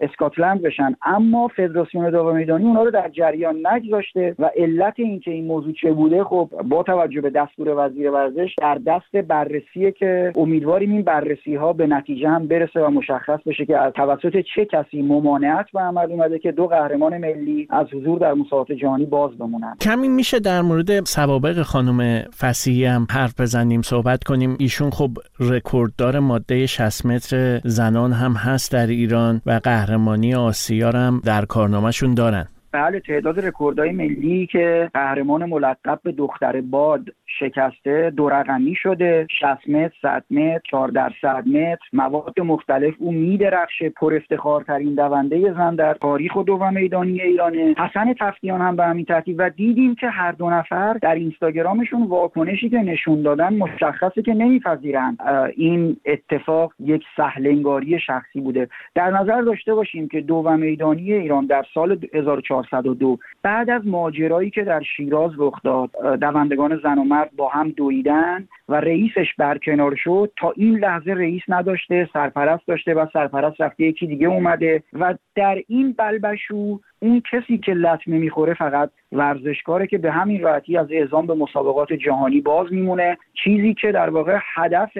اسکاتلند 0.00 0.62
بشن. 0.62 0.94
اما 1.02 1.48
فدراسیون 1.48 2.10
دو 2.10 2.18
و 2.18 2.32
میدانی 2.32 2.64
اونا 2.64 2.82
رو 2.82 2.90
در 2.90 3.08
جریان 3.08 3.66
نگذاشته 3.66 4.34
و 4.38 4.50
علت 4.56 4.94
اینکه 4.96 5.30
این 5.30 5.46
موضوع 5.46 5.67
چه 5.72 5.92
بوده 5.92 6.24
خب 6.24 6.50
با 6.64 6.82
توجه 6.82 7.20
به 7.20 7.30
دستور 7.30 7.86
وزیر 7.86 8.10
ورزش 8.10 8.54
در 8.60 8.74
دست 8.86 9.16
بررسیه 9.16 9.92
که 9.92 10.32
امیدواریم 10.36 10.92
این 10.92 11.02
بررسی 11.02 11.54
ها 11.54 11.72
به 11.72 11.86
نتیجه 11.86 12.28
هم 12.28 12.46
برسه 12.46 12.80
و 12.80 12.90
مشخص 12.90 13.40
بشه 13.46 13.66
که 13.66 13.78
از 13.78 13.92
توسط 13.92 14.36
چه 14.54 14.64
کسی 14.64 15.02
ممانعت 15.02 15.66
به 15.72 15.80
عمل 15.80 16.12
اومده 16.12 16.38
که 16.38 16.52
دو 16.52 16.66
قهرمان 16.66 17.18
ملی 17.18 17.68
از 17.70 17.86
حضور 17.94 18.18
در 18.18 18.34
مسابقات 18.34 18.72
جهانی 18.72 19.06
باز 19.06 19.38
بمونن. 19.38 19.74
کمی 19.80 20.08
میشه 20.08 20.40
در 20.40 20.62
مورد 20.62 21.04
سوابق 21.04 21.62
خانم 21.62 22.22
فسیحی 22.38 22.84
هم 22.84 23.06
حرف 23.10 23.40
بزنیم 23.40 23.82
صحبت 23.82 24.24
کنیم. 24.24 24.56
ایشون 24.58 24.90
خب 24.90 25.10
رکورددار 25.40 26.18
ماده 26.18 26.66
60 26.66 27.06
متر 27.06 27.60
زنان 27.64 28.12
هم 28.12 28.32
هست 28.32 28.72
در 28.72 28.86
ایران 28.86 29.40
و 29.46 29.60
قهرمانی 29.64 30.34
آسیا 30.34 30.90
هم 30.90 31.20
در 31.24 31.44
کارنامهشون 31.44 32.14
دارن. 32.14 32.48
بله 32.72 33.00
تعداد 33.00 33.40
رکوردهای 33.40 33.92
ملی 33.92 34.46
که 34.46 34.90
قهرمان 34.94 35.44
ملقب 35.44 36.00
به 36.02 36.12
دختر 36.12 36.60
باد 36.60 37.08
شکسته 37.40 38.12
دو 38.16 38.28
رقمی 38.28 38.74
شده 38.74 39.26
60 39.40 39.68
متر 39.68 39.94
100 40.02 40.24
متر 40.30 40.60
4 40.70 40.88
در 40.88 41.12
100 41.20 41.46
متر. 41.48 41.84
مواد 41.92 42.40
مختلف. 42.40 42.94
او 42.98 43.12
میدرخشه. 43.12 43.88
پر 43.88 44.14
افتخارترین 44.14 44.94
دونده 44.94 45.52
زن 45.52 45.74
در 45.74 45.94
تاریخ 45.94 46.36
و 46.36 46.42
دو 46.42 46.70
میدانی 46.70 47.22
ایرانه. 47.22 47.74
حسن 47.78 48.14
تفتیان 48.20 48.60
هم 48.60 48.76
به 48.76 48.84
همین 48.84 49.04
ترتیب. 49.04 49.36
و 49.38 49.50
دیدیم 49.50 49.94
که 49.94 50.08
هر 50.08 50.32
دو 50.32 50.50
نفر 50.50 50.92
در 50.92 51.14
اینستاگرامشون 51.14 52.02
واکنشی 52.02 52.68
که 52.68 52.78
نشون 52.78 53.22
دادن 53.22 53.54
مشخصه 53.54 54.22
که 54.22 54.34
نمیپذیرن. 54.34 55.16
این 55.56 55.96
اتفاق 56.04 56.72
یک 56.80 57.02
سهلنگاری 57.16 58.00
شخصی 58.00 58.40
بوده. 58.40 58.68
در 58.94 59.10
نظر 59.10 59.40
داشته 59.40 59.74
باشیم 59.74 60.08
که 60.08 60.20
دو 60.20 60.42
میدانی 60.56 61.12
ایران 61.12 61.46
در 61.46 61.64
سال 61.74 61.98
1402 62.12 63.18
بعد 63.42 63.70
از 63.70 63.86
ماجرایی 63.86 64.50
که 64.50 64.64
در 64.64 64.82
شیراز 64.96 65.32
رخ 65.38 65.62
داد 65.64 65.90
دوندگان 66.20 66.80
زن 66.82 66.98
و 66.98 67.04
مرد 67.04 67.27
با 67.36 67.48
هم 67.48 67.70
دویدن 67.70 68.48
و 68.68 68.74
رئیسش 68.74 69.34
برکنار 69.38 69.96
شد 69.96 70.32
تا 70.36 70.52
این 70.56 70.78
لحظه 70.78 71.12
رئیس 71.12 71.42
نداشته 71.48 72.08
سرپرست 72.12 72.66
داشته 72.66 72.94
و 72.94 73.06
سرپرست 73.12 73.60
رفته 73.60 73.84
یکی 73.84 74.06
دیگه 74.06 74.26
اومده 74.26 74.82
و 74.92 75.14
در 75.34 75.62
این 75.68 75.94
بلبشو 75.98 76.80
اون 77.00 77.22
کسی 77.32 77.58
که 77.58 77.72
لطمه 77.72 78.18
می‌خوره 78.18 78.54
فقط 78.54 78.90
ورزشکاره 79.12 79.86
که 79.86 79.98
به 79.98 80.12
همین 80.12 80.42
راحتی 80.42 80.76
از 80.76 80.86
اعزام 80.90 81.26
به 81.26 81.34
مسابقات 81.34 81.92
جهانی 81.92 82.40
باز 82.40 82.72
میمونه. 82.72 83.18
چیزی 83.44 83.74
که 83.74 83.92
در 83.92 84.10
واقع 84.10 84.38
هدف 84.54 84.98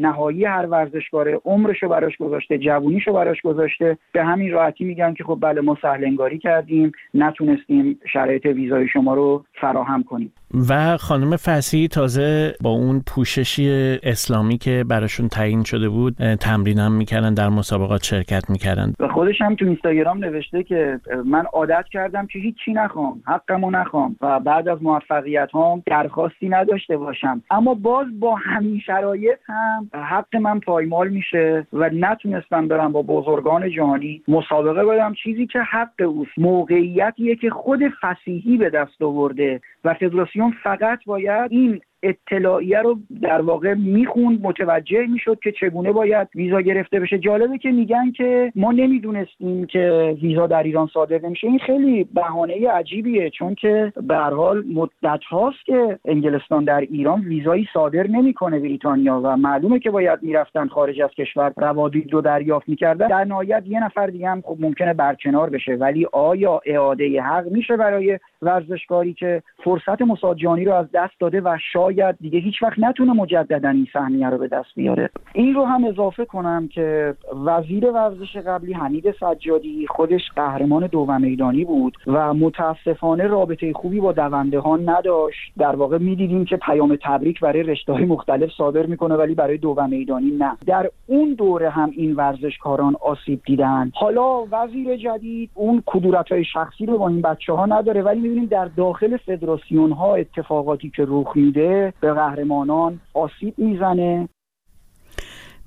نهایی 0.00 0.44
هر 0.44 0.66
ورزشکار 0.66 1.40
عمرشو 1.44 1.88
براش 1.88 2.16
گذاشته 2.16 2.58
جوونیشو 2.58 3.12
براش 3.12 3.42
گذاشته. 3.42 3.98
به 4.12 4.24
همین 4.24 4.52
راحتی 4.52 4.84
میگن 4.84 5.14
که 5.14 5.24
خب 5.24 5.38
بله 5.42 5.60
ما 5.60 5.76
سهلنگاری 5.82 6.38
کردیم 6.38 6.92
نتونستیم 7.14 7.98
شرایط 8.12 8.46
ویزای 8.46 8.88
شما 8.88 9.14
رو 9.14 9.44
فراهم 9.60 10.02
کنیم. 10.02 10.32
و 10.68 10.96
خانم 10.96 11.36
فسی 11.36 11.88
تازه 11.88 12.54
با 12.62 12.70
اون 12.70 13.02
پوششی 13.06 13.70
اسلامی 14.02 14.58
که 14.58 14.84
براشون 14.88 15.28
تعیین 15.28 15.64
شده 15.64 15.88
بود 15.88 16.14
تمرین 16.34 16.78
هم 16.78 16.92
می‌کردن 16.92 17.34
در 17.34 17.48
مسابقات 17.48 18.02
شرکت 18.02 18.50
می‌کردن. 18.50 18.92
و 19.00 19.08
خودش 19.08 19.40
هم 19.40 19.54
تو 19.54 19.64
اینستاگرام 19.64 20.24
نوشته 20.24 20.62
که 20.62 21.00
من 21.24 21.44
عادت 21.52 21.84
کردم 21.92 22.26
که 22.26 22.38
هیچی 22.38 22.72
نخوام 22.72 23.22
حقمو 23.26 23.70
نخوام 23.70 24.16
و 24.20 24.40
بعد 24.40 24.68
از 24.68 24.82
موفقیت 24.82 25.48
هم 25.54 25.82
درخواستی 25.86 26.48
نداشته 26.48 26.96
باشم. 26.96 27.42
اما 27.50 27.74
باز 27.74 28.06
با 28.20 28.34
همین 28.34 28.80
شرایط 28.86 29.38
هم 29.46 29.89
حق 29.94 30.36
من 30.36 30.60
پایمال 30.60 31.08
میشه 31.08 31.66
و 31.72 31.90
نتونستم 31.92 32.68
برم 32.68 32.92
با 32.92 33.02
بزرگان 33.02 33.70
جهانی 33.70 34.22
مسابقه 34.28 34.84
بدم. 34.84 35.14
چیزی 35.14 35.46
که 35.46 35.58
حق 35.58 36.00
اوست 36.00 36.38
موقعیتیه 36.38 37.36
که 37.36 37.50
خود 37.50 37.80
فسیحی 38.00 38.56
به 38.56 38.70
دست 38.70 39.02
آورده 39.02 39.60
و 39.84 39.94
فدراسیون 39.94 40.54
فقط 40.62 41.04
باید 41.06 41.52
این 41.52 41.80
اطلاعیه 42.02 42.82
رو 42.82 42.98
در 43.22 43.40
واقع 43.40 43.74
می‌خوند 43.74 44.40
متوجه 44.42 45.06
می‌شد 45.06 45.38
که 45.42 45.52
چگونه 45.52 45.92
باید 45.92 46.28
ویزا 46.34 46.60
گرفته 46.60 47.00
بشه. 47.00 47.18
جالبه 47.18 47.58
که 47.58 47.70
میگن 47.70 48.12
که 48.12 48.52
ما 48.56 48.72
نمی‌دونستیم 48.72 49.66
که 49.66 50.16
ویزا 50.22 50.46
در 50.46 50.62
ایران 50.62 50.86
صادر 50.86 51.20
نمیشه. 51.26 51.46
این 51.46 51.58
خیلی 51.58 52.04
بهانه 52.14 52.70
عجیبیه 52.70 53.30
چون 53.30 53.54
که 53.54 53.92
به 54.02 54.16
هر 54.16 54.34
حال 54.34 54.64
مدت 54.74 55.24
هاست 55.30 55.64
که 55.66 55.98
انگلستان 56.04 56.64
در 56.64 56.80
ایران 56.80 57.20
ویزایی 57.20 57.68
صادر 57.72 58.06
نمی‌کنه 58.06 58.58
بریتانیا 58.58 59.20
و 59.24 59.36
معلومه 59.36 59.78
که 59.78 59.90
باید 59.90 60.18
می‌رفتن 60.22 60.68
خارج 60.68 61.02
از 61.02 61.10
کشور. 61.10 61.52
روادید 61.56 62.12
رو 62.12 62.20
دریافت 62.20 62.68
می‌کردن. 62.68 63.08
در 63.08 63.24
نهایت 63.24 63.62
یه 63.66 63.84
نفر 63.84 64.06
دیگه 64.06 64.28
هم 64.28 64.40
خب 64.40 64.56
ممکنه 64.60 64.94
برکنار 64.94 65.50
بشه. 65.50 65.72
ولی 65.72 66.06
آیا 66.12 66.60
اعاده 66.66 67.22
حق 67.22 67.46
میشه 67.50 67.76
برای 67.76 68.18
ورزشکاری 68.42 69.14
که 69.14 69.42
فرصت 69.64 70.02
مساجانی 70.02 70.64
رو 70.64 70.72
از 70.72 70.86
دست 70.94 71.20
داده 71.20 71.40
و 71.40 71.56
شاید 71.72 71.89
دیگه 72.20 72.38
هیچ 72.38 72.62
وقت 72.62 72.78
نتونه 72.78 73.12
مجددا 73.12 73.68
این 73.68 73.86
سهمیه 73.92 74.28
رو 74.30 74.38
به 74.38 74.48
دست 74.48 74.74
بیاره. 74.76 75.10
این 75.32 75.54
رو 75.54 75.64
هم 75.64 75.84
اضافه 75.84 76.24
کنم 76.24 76.68
که 76.68 77.14
وزیر 77.46 77.90
ورزش 77.90 78.36
قبلی 78.36 78.72
حمید 78.72 79.14
سجادی 79.20 79.86
خودش 79.86 80.20
قهرمان 80.36 80.86
دو 80.86 81.18
میدانی 81.18 81.64
بود 81.64 81.96
و 82.06 82.34
متاسفانه 82.34 83.26
رابطه 83.26 83.72
خوبی 83.72 84.00
با 84.00 84.12
دونده 84.12 84.58
ها 84.60 84.76
نداشت. 84.76 85.52
در 85.58 85.76
واقع 85.76 85.98
می‌دیدیم 85.98 86.44
که 86.44 86.56
پیام 86.56 86.96
تبریک 87.02 87.40
برای 87.40 87.62
رشته 87.62 87.92
های 87.92 88.04
مختلف 88.04 88.50
صادر 88.56 88.86
می‌کنه 88.86 89.14
ولی 89.14 89.34
برای 89.34 89.58
دو 89.58 89.86
میدانی 89.90 90.30
نه. 90.30 90.56
در 90.66 90.90
اون 91.06 91.34
دوره 91.34 91.70
هم 91.70 91.90
این 91.96 92.14
ورزشکاران 92.14 92.96
آسیب 93.00 93.40
دیدن. 93.46 93.92
حالا 93.94 94.44
وزیر 94.52 94.96
جدید 94.96 95.50
اون 95.54 95.82
کدورت 95.86 96.32
های 96.32 96.44
شخصی 96.44 96.86
رو 96.86 96.98
با 96.98 97.08
این 97.08 97.22
بچه 97.22 97.52
ها 97.52 97.66
نداره 97.66 98.02
ولی 98.02 98.20
می‌بینیم 98.20 98.46
در 98.46 98.64
داخل 98.64 99.16
فدراسیون 99.16 99.92
ها 99.92 100.14
اتفاقاتی 100.14 100.90
که 100.96 101.04
رخ 101.08 101.36
میده 101.36 101.79
به 102.00 102.14
قهرمانان 102.14 103.00
آسیب 103.14 103.54
می‌زنه. 103.58 104.28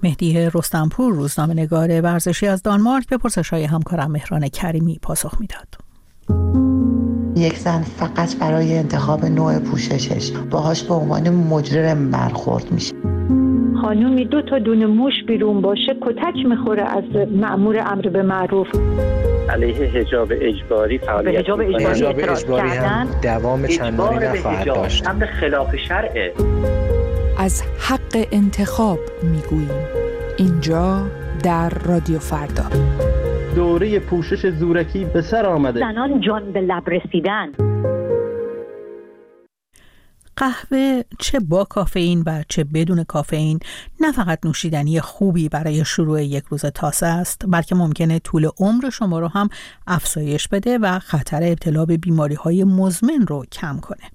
مهدی 0.04 0.50
رستمپور 0.54 1.14
روزنامه 1.14 1.54
نگار 1.54 2.02
ورزشی 2.02 2.48
از 2.48 2.64
دانمارک 2.64 3.10
به 3.10 3.18
پرسش 3.18 3.50
های 3.50 3.64
همکارم 3.64 4.12
مهران 4.12 4.48
کریمی 4.48 5.00
پاسخ 5.02 5.42
می‌داد. 5.42 5.68
یک 7.36 7.58
زن 7.58 7.82
فقط 7.82 8.40
برای 8.40 8.78
انتخاب 8.78 9.26
نوع 9.26 9.60
پوششش 9.60 10.32
باهاش 10.32 10.84
به 10.84 10.94
عنوان 10.94 11.30
مجرم 11.30 12.12
برخورد 12.12 12.72
میشه. 12.72 12.96
خانومی 13.82 14.26
دو 14.26 14.42
تا 14.42 14.60
دونه 14.60 14.86
موش 14.86 15.14
بیرون 15.28 15.62
باشه 15.62 15.98
کتک 16.02 16.46
می‌خوره 16.46 16.84
از 16.84 17.04
معمور 17.32 17.80
امر 17.80 18.10
به 18.10 18.24
معروف. 18.24 18.68
علیه 19.50 19.90
حجاب 19.90 20.32
اجباری 20.42 20.98
فعالیت 20.98 21.40
حجاب 21.40 21.60
اجباری, 21.60 21.86
حجاب 21.86 22.16
اجباری 22.20 22.70
هم 22.70 23.08
دوام 23.24 23.68
چندانی 23.68 24.26
نخواهد 24.26 24.66
داشت. 24.66 25.08
امر 25.08 25.26
خلاف 25.26 25.76
شرعه. 25.76 26.34
از 27.40 27.64
حق 27.80 28.28
انتخاب 28.32 29.00
می‌گوییم. 29.24 29.86
اینجا 30.38 31.02
در 31.44 31.70
رادیو 31.86 32.20
فردا. 32.20 32.64
دوره 33.56 34.00
پوشش 34.00 34.50
زورکی 34.50 35.06
به 35.06 35.22
سر 35.22 35.46
آمده. 35.46 35.80
زنان 35.80 36.22
جان 36.22 36.52
به 36.52 36.62
لب 36.62 36.90
رسیدن. 36.90 37.52
قهوه 40.36 41.02
چه 41.20 41.40
با 41.40 41.64
کافئین 41.64 42.24
و 42.26 42.44
چه 42.50 42.64
بدون 42.64 43.04
کافئین. 43.04 43.60
نه 44.00 44.12
فقط 44.12 44.40
نوشیدنی 44.46 45.02
خوبی 45.02 45.50
برای 45.50 45.86
شروع 45.86 46.24
یک 46.24 46.44
روز 46.50 46.66
تازه 46.66 47.06
است 47.06 47.42
بلکه 47.48 47.76
ممکنه 47.76 48.20
طول 48.20 48.50
عمر 48.58 48.90
شما 48.90 49.20
رو 49.20 49.28
هم 49.28 49.50
افزایش 49.88 50.48
بده 50.48 50.78
و 50.78 51.00
خطر 51.00 51.44
ابتلا 51.44 51.86
به 51.86 51.98
بیماری 51.98 52.36
های 52.36 52.64
مزمن 52.64 53.28
رو 53.28 53.46
کم 53.52 53.80
کنه. 53.80 54.12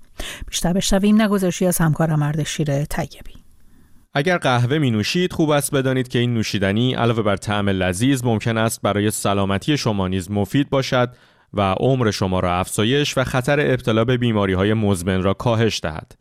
بیشتر 0.46 0.72
بشنویم 0.72 1.22
نگذاشی 1.22 1.66
از 1.66 1.78
همکارم 1.78 2.22
اردشیر 2.22 2.84
طیبی. 2.84 3.38
اگر 4.14 4.38
قهوه 4.38 4.78
می 4.78 4.90
نوشید 4.90 5.32
خوب 5.32 5.50
است 5.50 5.74
بدانید 5.74 6.08
که 6.08 6.18
این 6.18 6.34
نوشیدنی 6.34 6.94
علاوه 6.94 7.22
بر 7.22 7.36
طعم 7.36 7.68
لذیذ 7.68 8.24
ممکن 8.24 8.56
است 8.56 8.82
برای 8.82 9.10
سلامتی 9.10 9.76
شما 9.76 10.08
نیز 10.08 10.30
مفید 10.30 10.70
باشد. 10.70 11.10
و 11.54 11.72
عمر 11.72 12.10
شما 12.10 12.40
را 12.40 12.58
افزایش 12.58 13.18
و 13.18 13.24
خطر 13.24 13.60
ابتلا 13.60 14.04
به 14.04 14.16
بیماری 14.16 14.52
های 14.52 14.74
مزمن 14.74 15.22
را 15.22 15.34
کاهش 15.34 15.80
دهد. 15.82 16.12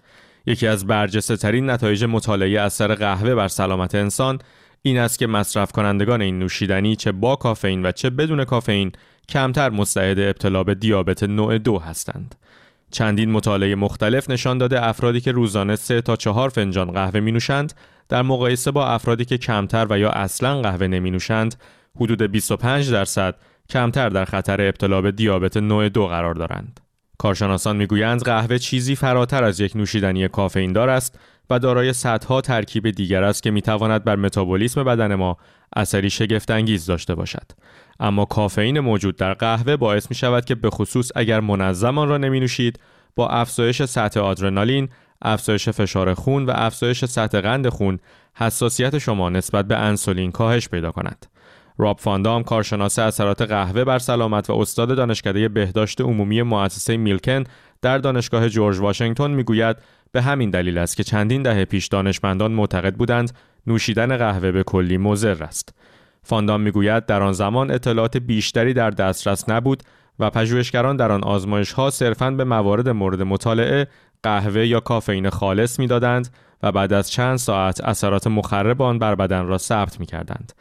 یکی 0.46 0.68
از 0.68 0.88
برجسته 0.88 1.38
ترین 1.38 1.70
نتایج 1.70 2.04
مطالعه 2.04 2.62
اثر 2.62 2.96
قهوه 2.96 3.36
بر 3.36 3.48
سلامت 3.48 3.96
انسان 3.96 4.40
این 4.82 4.98
است 4.98 5.20
که 5.20 5.28
مصرف 5.28 5.72
کنندگان 5.72 6.22
این 6.22 6.40
نوشیدنی 6.40 6.96
چه 6.96 7.12
با 7.12 7.36
کافئین 7.36 7.86
و 7.86 7.92
چه 7.92 8.10
بدون 8.10 8.44
کافئین 8.44 8.92
کمتر 9.30 9.70
مستعد 9.70 10.20
ابتلا 10.20 10.64
به 10.64 10.76
دیابت 10.76 11.24
نوع 11.24 11.58
دو 11.58 11.80
هستند. 11.80 12.36
چندین 12.92 13.32
مطالعه 13.32 13.76
مختلف 13.76 14.30
نشان 14.30 14.58
داده 14.58 14.86
افرادی 14.86 15.22
که 15.22 15.32
روزانه 15.32 15.76
3 15.76 16.02
تا 16.02 16.16
4 16.16 16.50
فنجان 16.50 16.92
قهوه 16.92 17.20
می 17.20 17.32
نوشند 17.32 17.74
در 18.10 18.22
مقایسه 18.22 18.72
با 18.72 18.88
افرادی 18.88 19.26
که 19.26 19.38
کمتر 19.38 19.88
و 19.90 20.00
یا 20.00 20.10
اصلا 20.10 20.62
قهوه 20.62 20.88
نمی 20.88 21.12
نوشند 21.12 21.56
حدود 22.00 22.22
25 22.22 22.92
درصد 22.92 23.36
کمتر 23.70 24.10
در 24.10 24.26
خطر 24.26 24.62
ابتلا 24.62 25.02
به 25.02 25.12
دیابت 25.12 25.58
نوع 25.58 25.90
دو 25.90 26.08
قرار 26.08 26.34
دارند. 26.34 26.80
کارشناسان 27.18 27.76
می‌گویند 27.76 28.24
قهوه 28.24 28.58
چیزی 28.58 28.96
فراتر 28.96 29.44
از 29.44 29.60
یک 29.60 29.76
نوشیدنی 29.76 30.28
کافئین 30.28 30.74
دار 30.74 30.90
است 30.90 31.20
و 31.50 31.60
دارای 31.60 31.94
صدها 31.94 32.42
ترکیب 32.42 32.90
دیگر 32.92 33.24
است 33.24 33.44
که 33.44 33.52
می‌تواند 33.52 34.04
بر 34.04 34.16
متابولیسم 34.16 34.84
بدن 34.84 35.16
ما 35.16 35.38
اثری 35.76 36.10
شگفتانگیز 36.10 36.86
داشته 36.86 37.16
باشد. 37.16 37.52
اما 38.00 38.26
کافئین 38.26 38.80
موجود 38.80 39.16
در 39.16 39.34
قهوه 39.34 39.76
باعث 39.76 40.10
می 40.10 40.16
شود 40.16 40.46
که 40.46 40.56
به 40.56 40.70
خصوص 40.70 41.12
اگر 41.16 41.40
منظم 41.40 41.98
آن 41.98 42.10
را 42.10 42.18
نمی 42.18 42.40
نوشید 42.40 42.80
با 43.16 43.28
افزایش 43.28 43.84
سطح 43.84 44.20
آدرنالین، 44.20 44.90
افزایش 45.22 45.70
فشار 45.70 46.14
خون 46.14 46.46
و 46.46 46.52
افزایش 46.56 47.06
سطح 47.06 47.42
قند 47.42 47.70
خون 47.70 48.00
حساسیت 48.36 48.98
شما 48.98 49.30
نسبت 49.30 49.66
به 49.66 49.78
انسولین 49.78 50.32
کاهش 50.32 50.70
پیدا 50.70 50.92
کند. 50.92 51.26
راب 51.78 52.00
فاندام 52.00 52.44
کارشناس 52.44 53.00
اثرات 53.00 53.42
قهوه 53.42 53.84
بر 53.84 54.00
سلامت 54.00 54.50
و 54.50 54.54
استاد 54.54 54.96
دانشکده 54.96 55.50
بهداشت 55.50 56.02
عمومی 56.02 56.42
مؤسسه 56.42 56.98
میلکن 56.98 57.44
در 57.82 57.98
دانشگاه 57.98 58.50
جورج 58.50 58.80
واشنگتن 58.80 59.32
می‌گوید 59.32 59.78
به 60.12 60.22
همین 60.22 60.50
دلیل 60.50 60.78
است 60.78 60.98
که 60.98 61.04
چندین 61.04 61.44
دهه 61.44 61.66
پیش 61.66 61.88
دانشمندان 61.88 62.52
معتقد 62.52 62.96
بودند 62.96 63.32
نوشیدن 63.68 64.18
قهوه 64.18 64.52
به 64.52 64.64
کلی 64.64 64.98
مضر 64.98 65.44
است. 65.44 65.74
فاندام 66.24 66.62
می‌گوید 66.62 67.06
در 67.06 67.22
آن 67.22 67.34
زمان 67.34 67.72
اطلاعات 67.72 68.18
بیشتری 68.18 68.74
در 68.74 68.90
دسترس 68.90 69.50
نبود 69.50 69.84
و 70.20 70.30
پژوهشگران 70.30 70.96
در 70.96 71.12
آن 71.12 71.24
آزمایش 71.24 71.72
ها 71.72 71.90
صرفاً 71.90 72.32
به 72.32 72.44
موارد 72.44 72.90
مورد 72.90 73.22
مطالعه 73.22 73.88
قهوه 74.24 74.68
یا 74.68 74.80
کافئین 74.80 75.30
خالص 75.30 75.80
می‌دادند 75.80 76.30
و 76.64 76.72
بعد 76.72 76.94
از 76.94 77.12
چند 77.12 77.38
ساعت 77.38 77.82
اثرات 77.82 78.28
مخرب 78.28 78.82
آن 78.82 79.00
بر 79.00 79.16
بدن 79.16 79.46
را 79.46 79.58
ثبت 79.58 80.00
می 80.00 80.06
کردند. 80.06 80.54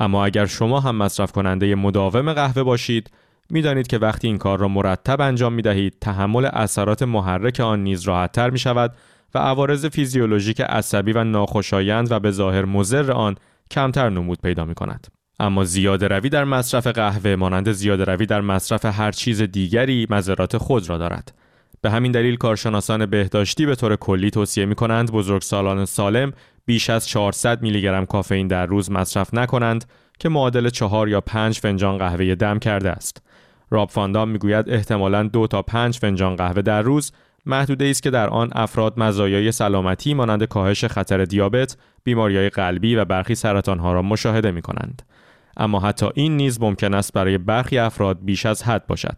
اما 0.00 0.24
اگر 0.24 0.46
شما 0.46 0.80
هم 0.80 0.96
مصرف 0.96 1.32
کننده 1.32 1.74
مداوم 1.74 2.32
قهوه 2.32 2.62
باشید 2.62 3.10
می‌دانید 3.50 3.86
که 3.86 3.98
وقتی 3.98 4.26
این 4.26 4.38
کار 4.38 4.58
را 4.58 4.68
مرتب 4.68 5.20
انجام 5.20 5.52
می 5.52 5.62
دهید 5.62 5.96
تحمل 6.00 6.44
اثرات 6.44 7.02
محرک 7.02 7.60
آن 7.60 7.82
نیز 7.82 8.02
راحتتر 8.02 8.50
می 8.50 8.58
شود 8.58 8.94
و 9.34 9.38
عوارض 9.38 9.86
فیزیولوژیک 9.86 10.60
عصبی 10.60 11.12
و 11.12 11.24
ناخوشایند 11.24 12.12
و 12.12 12.20
به 12.20 12.30
ظاهر 12.30 12.64
مضر 12.64 13.12
آن 13.12 13.36
کمتر 13.70 14.10
نمود 14.10 14.38
پیدا 14.42 14.64
می 14.64 14.74
کند. 14.74 15.06
اما 15.40 15.64
زیاده 15.64 16.08
روی 16.08 16.28
در 16.28 16.44
مصرف 16.44 16.86
قهوه 16.86 17.36
مانند 17.36 17.72
زیاده 17.72 18.04
روی 18.04 18.26
در 18.26 18.40
مصرف 18.40 18.84
هر 18.84 19.12
چیز 19.12 19.42
دیگری 19.42 20.06
مذرات 20.10 20.56
خود 20.56 20.88
را 20.88 20.98
دارد. 20.98 21.34
به 21.82 21.90
همین 21.90 22.12
دلیل 22.12 22.36
کارشناسان 22.36 23.06
بهداشتی 23.06 23.66
به 23.66 23.74
طور 23.74 23.96
کلی 23.96 24.30
توصیه 24.30 24.66
می 24.66 24.74
کنند 24.74 25.12
بزرگسالان 25.12 25.84
سالم 25.84 26.32
بیش 26.66 26.90
از 26.90 27.08
400 27.08 27.62
میلی 27.62 27.82
گرم 27.82 28.06
کافئین 28.06 28.48
در 28.48 28.66
روز 28.66 28.90
مصرف 28.90 29.34
نکنند 29.34 29.84
که 30.18 30.28
معادل 30.28 30.68
4 30.68 31.08
یا 31.08 31.20
5 31.20 31.58
فنجان 31.58 31.98
قهوه 31.98 32.34
دم 32.34 32.58
کرده 32.58 32.90
است. 32.90 33.22
راب 33.70 33.90
فاندام 33.90 34.28
می‌گوید 34.28 34.70
احتمالاً 34.70 35.22
دو 35.22 35.46
تا 35.46 35.62
5 35.62 35.98
فنجان 35.98 36.36
قهوه 36.36 36.62
در 36.62 36.82
روز 36.82 37.12
محدوده 37.46 37.84
است 37.84 38.02
که 38.02 38.10
در 38.10 38.28
آن 38.28 38.50
افراد 38.52 39.00
مزایای 39.00 39.52
سلامتی 39.52 40.14
مانند 40.14 40.44
کاهش 40.44 40.84
خطر 40.84 41.24
دیابت، 41.24 41.76
بیماریهای 42.04 42.48
قلبی 42.48 42.96
و 42.96 43.04
برخی 43.04 43.34
سرطانها 43.34 43.92
را 43.92 44.02
مشاهده 44.02 44.50
می 44.50 44.62
کنند. 44.62 45.02
اما 45.56 45.80
حتی 45.80 46.06
این 46.14 46.36
نیز 46.36 46.60
ممکن 46.60 46.94
است 46.94 47.12
برای 47.12 47.38
برخی 47.38 47.78
افراد 47.78 48.18
بیش 48.22 48.46
از 48.46 48.62
حد 48.62 48.86
باشد. 48.86 49.16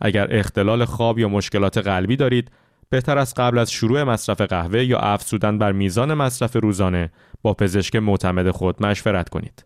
اگر 0.00 0.26
اختلال 0.30 0.84
خواب 0.84 1.18
یا 1.18 1.28
مشکلات 1.28 1.78
قلبی 1.78 2.16
دارید، 2.16 2.50
بهتر 2.90 3.18
است 3.18 3.40
قبل 3.40 3.58
از 3.58 3.72
شروع 3.72 4.02
مصرف 4.02 4.40
قهوه 4.40 4.84
یا 4.84 4.98
افزودن 4.98 5.58
بر 5.58 5.72
میزان 5.72 6.14
مصرف 6.14 6.56
روزانه 6.56 7.10
با 7.42 7.54
پزشک 7.54 7.96
معتمد 7.96 8.50
خود 8.50 8.82
مشورت 8.82 9.28
کنید. 9.28 9.64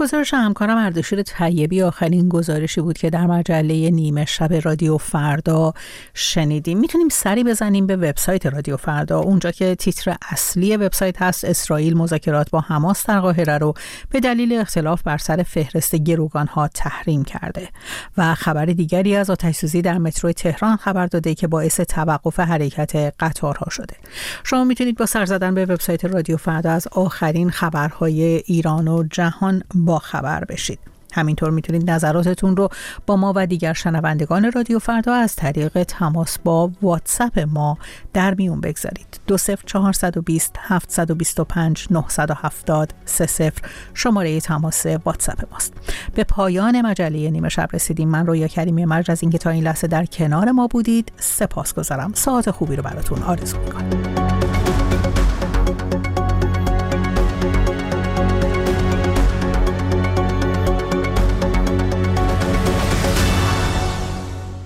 گزارش 0.00 0.34
همکارم 0.34 0.76
اردشیر 0.78 1.22
طیبی 1.22 1.82
آخرین 1.82 2.28
گزارشی 2.28 2.80
بود 2.80 2.98
که 2.98 3.10
در 3.10 3.26
مجله 3.26 3.90
نیمه 3.90 4.24
شب 4.24 4.52
رادیو 4.52 4.98
فردا 4.98 5.72
شنیدیم. 6.14 6.78
می‌تونیم 6.78 7.08
سری 7.08 7.44
بزنیم 7.44 7.86
به 7.86 7.96
وبسایت 7.96 8.46
رادیو 8.46 8.76
فردا. 8.76 9.20
اونجا 9.20 9.50
که 9.50 9.74
تیتر 9.74 10.16
اصلی 10.30 10.76
وبسایت 10.76 11.22
هست 11.22 11.44
اسرائیل 11.44 11.96
مذاکرات 11.96 12.50
با 12.50 12.60
حماس 12.60 13.06
در 13.06 13.20
قاهره 13.20 13.58
رو 13.58 13.74
به 14.10 14.20
دلیل 14.20 14.52
اختلاف 14.52 15.02
بر 15.02 15.18
سر 15.18 15.42
فهرست 15.42 15.94
گروگان 15.94 16.46
ها 16.46 16.68
تحریم 16.68 17.24
کرده. 17.24 17.68
و 18.16 18.34
خبر 18.34 18.66
دیگری 18.66 19.16
از 19.16 19.30
آتش‌سوزی 19.30 19.82
در 19.82 19.98
مترو 19.98 20.32
تهران 20.32 20.76
خبر 20.76 21.06
داده 21.06 21.34
که 21.34 21.46
باعث 21.46 21.80
توقف 21.80 22.40
حرکت 22.40 23.14
قطارها 23.20 23.70
شده. 23.70 23.96
شما 24.44 24.64
می‌تونید 24.64 24.98
با 24.98 25.06
سر 25.06 25.24
زدن 25.24 25.54
به 25.54 25.64
وبسایت 25.64 26.04
رادیو 26.04 26.36
فردا 26.36 26.70
از 26.70 26.88
آخرین 26.92 27.50
خبرهای 27.50 28.22
ایران 28.22 28.88
و 28.88 29.04
جهان 29.10 29.62
با 29.90 29.98
خبر 29.98 30.44
بشید. 30.44 30.78
همینطور 31.12 31.50
می‌تونید 31.50 31.90
نظراتتون 31.90 32.56
رو 32.56 32.68
با 33.06 33.16
ما 33.16 33.32
و 33.36 33.46
دیگر 33.46 33.72
شنوندگان 33.72 34.52
رادیو 34.52 34.78
فردا 34.78 35.14
از 35.14 35.36
طریق 35.36 35.82
تماس 35.82 36.38
با 36.38 36.70
واتساپ 36.82 37.38
ما 37.38 37.78
در 38.12 38.34
میون 38.34 38.60
بگذارید. 38.60 39.20
دو 39.26 39.36
سفر 39.36 39.62
چهارصد 39.66 40.16
و 40.16 40.22
بیست 40.22 40.56
هفتصد 40.58 41.10
و 41.10 41.14
بیست 41.14 41.40
و 41.40 41.44
پنج 41.44 41.86
نهصد 41.90 42.30
و 42.30 42.34
هفتاد 42.34 42.94
سه 43.04 43.26
سفر 43.26 43.62
شماره 43.94 44.40
تماس 44.40 44.86
واتساپ 44.86 45.52
ماست. 45.52 45.72
به 46.14 46.24
پایان 46.24 46.80
مجله 46.80 47.30
نیمه 47.30 47.48
شب 47.48 47.68
رسیدیم. 47.72 48.08
من 48.08 48.26
رویا 48.26 48.46
کریمی 48.46 48.84
مرج 48.84 49.10
از 49.10 49.22
اینکه 49.22 49.38
تا 49.38 49.50
این 49.50 49.64
لحظه 49.64 49.86
در 49.86 50.04
کنار 50.04 50.50
ما 50.50 50.66
بودید 50.66 51.12
سپاس 51.16 51.74
گذارم 51.74 52.12
ساعت 52.14 52.50
خوبی 52.50 52.76
رو 52.76 52.82
براتون 52.82 53.22
آرزو 53.22 53.58
می‌کنم. 53.58 54.19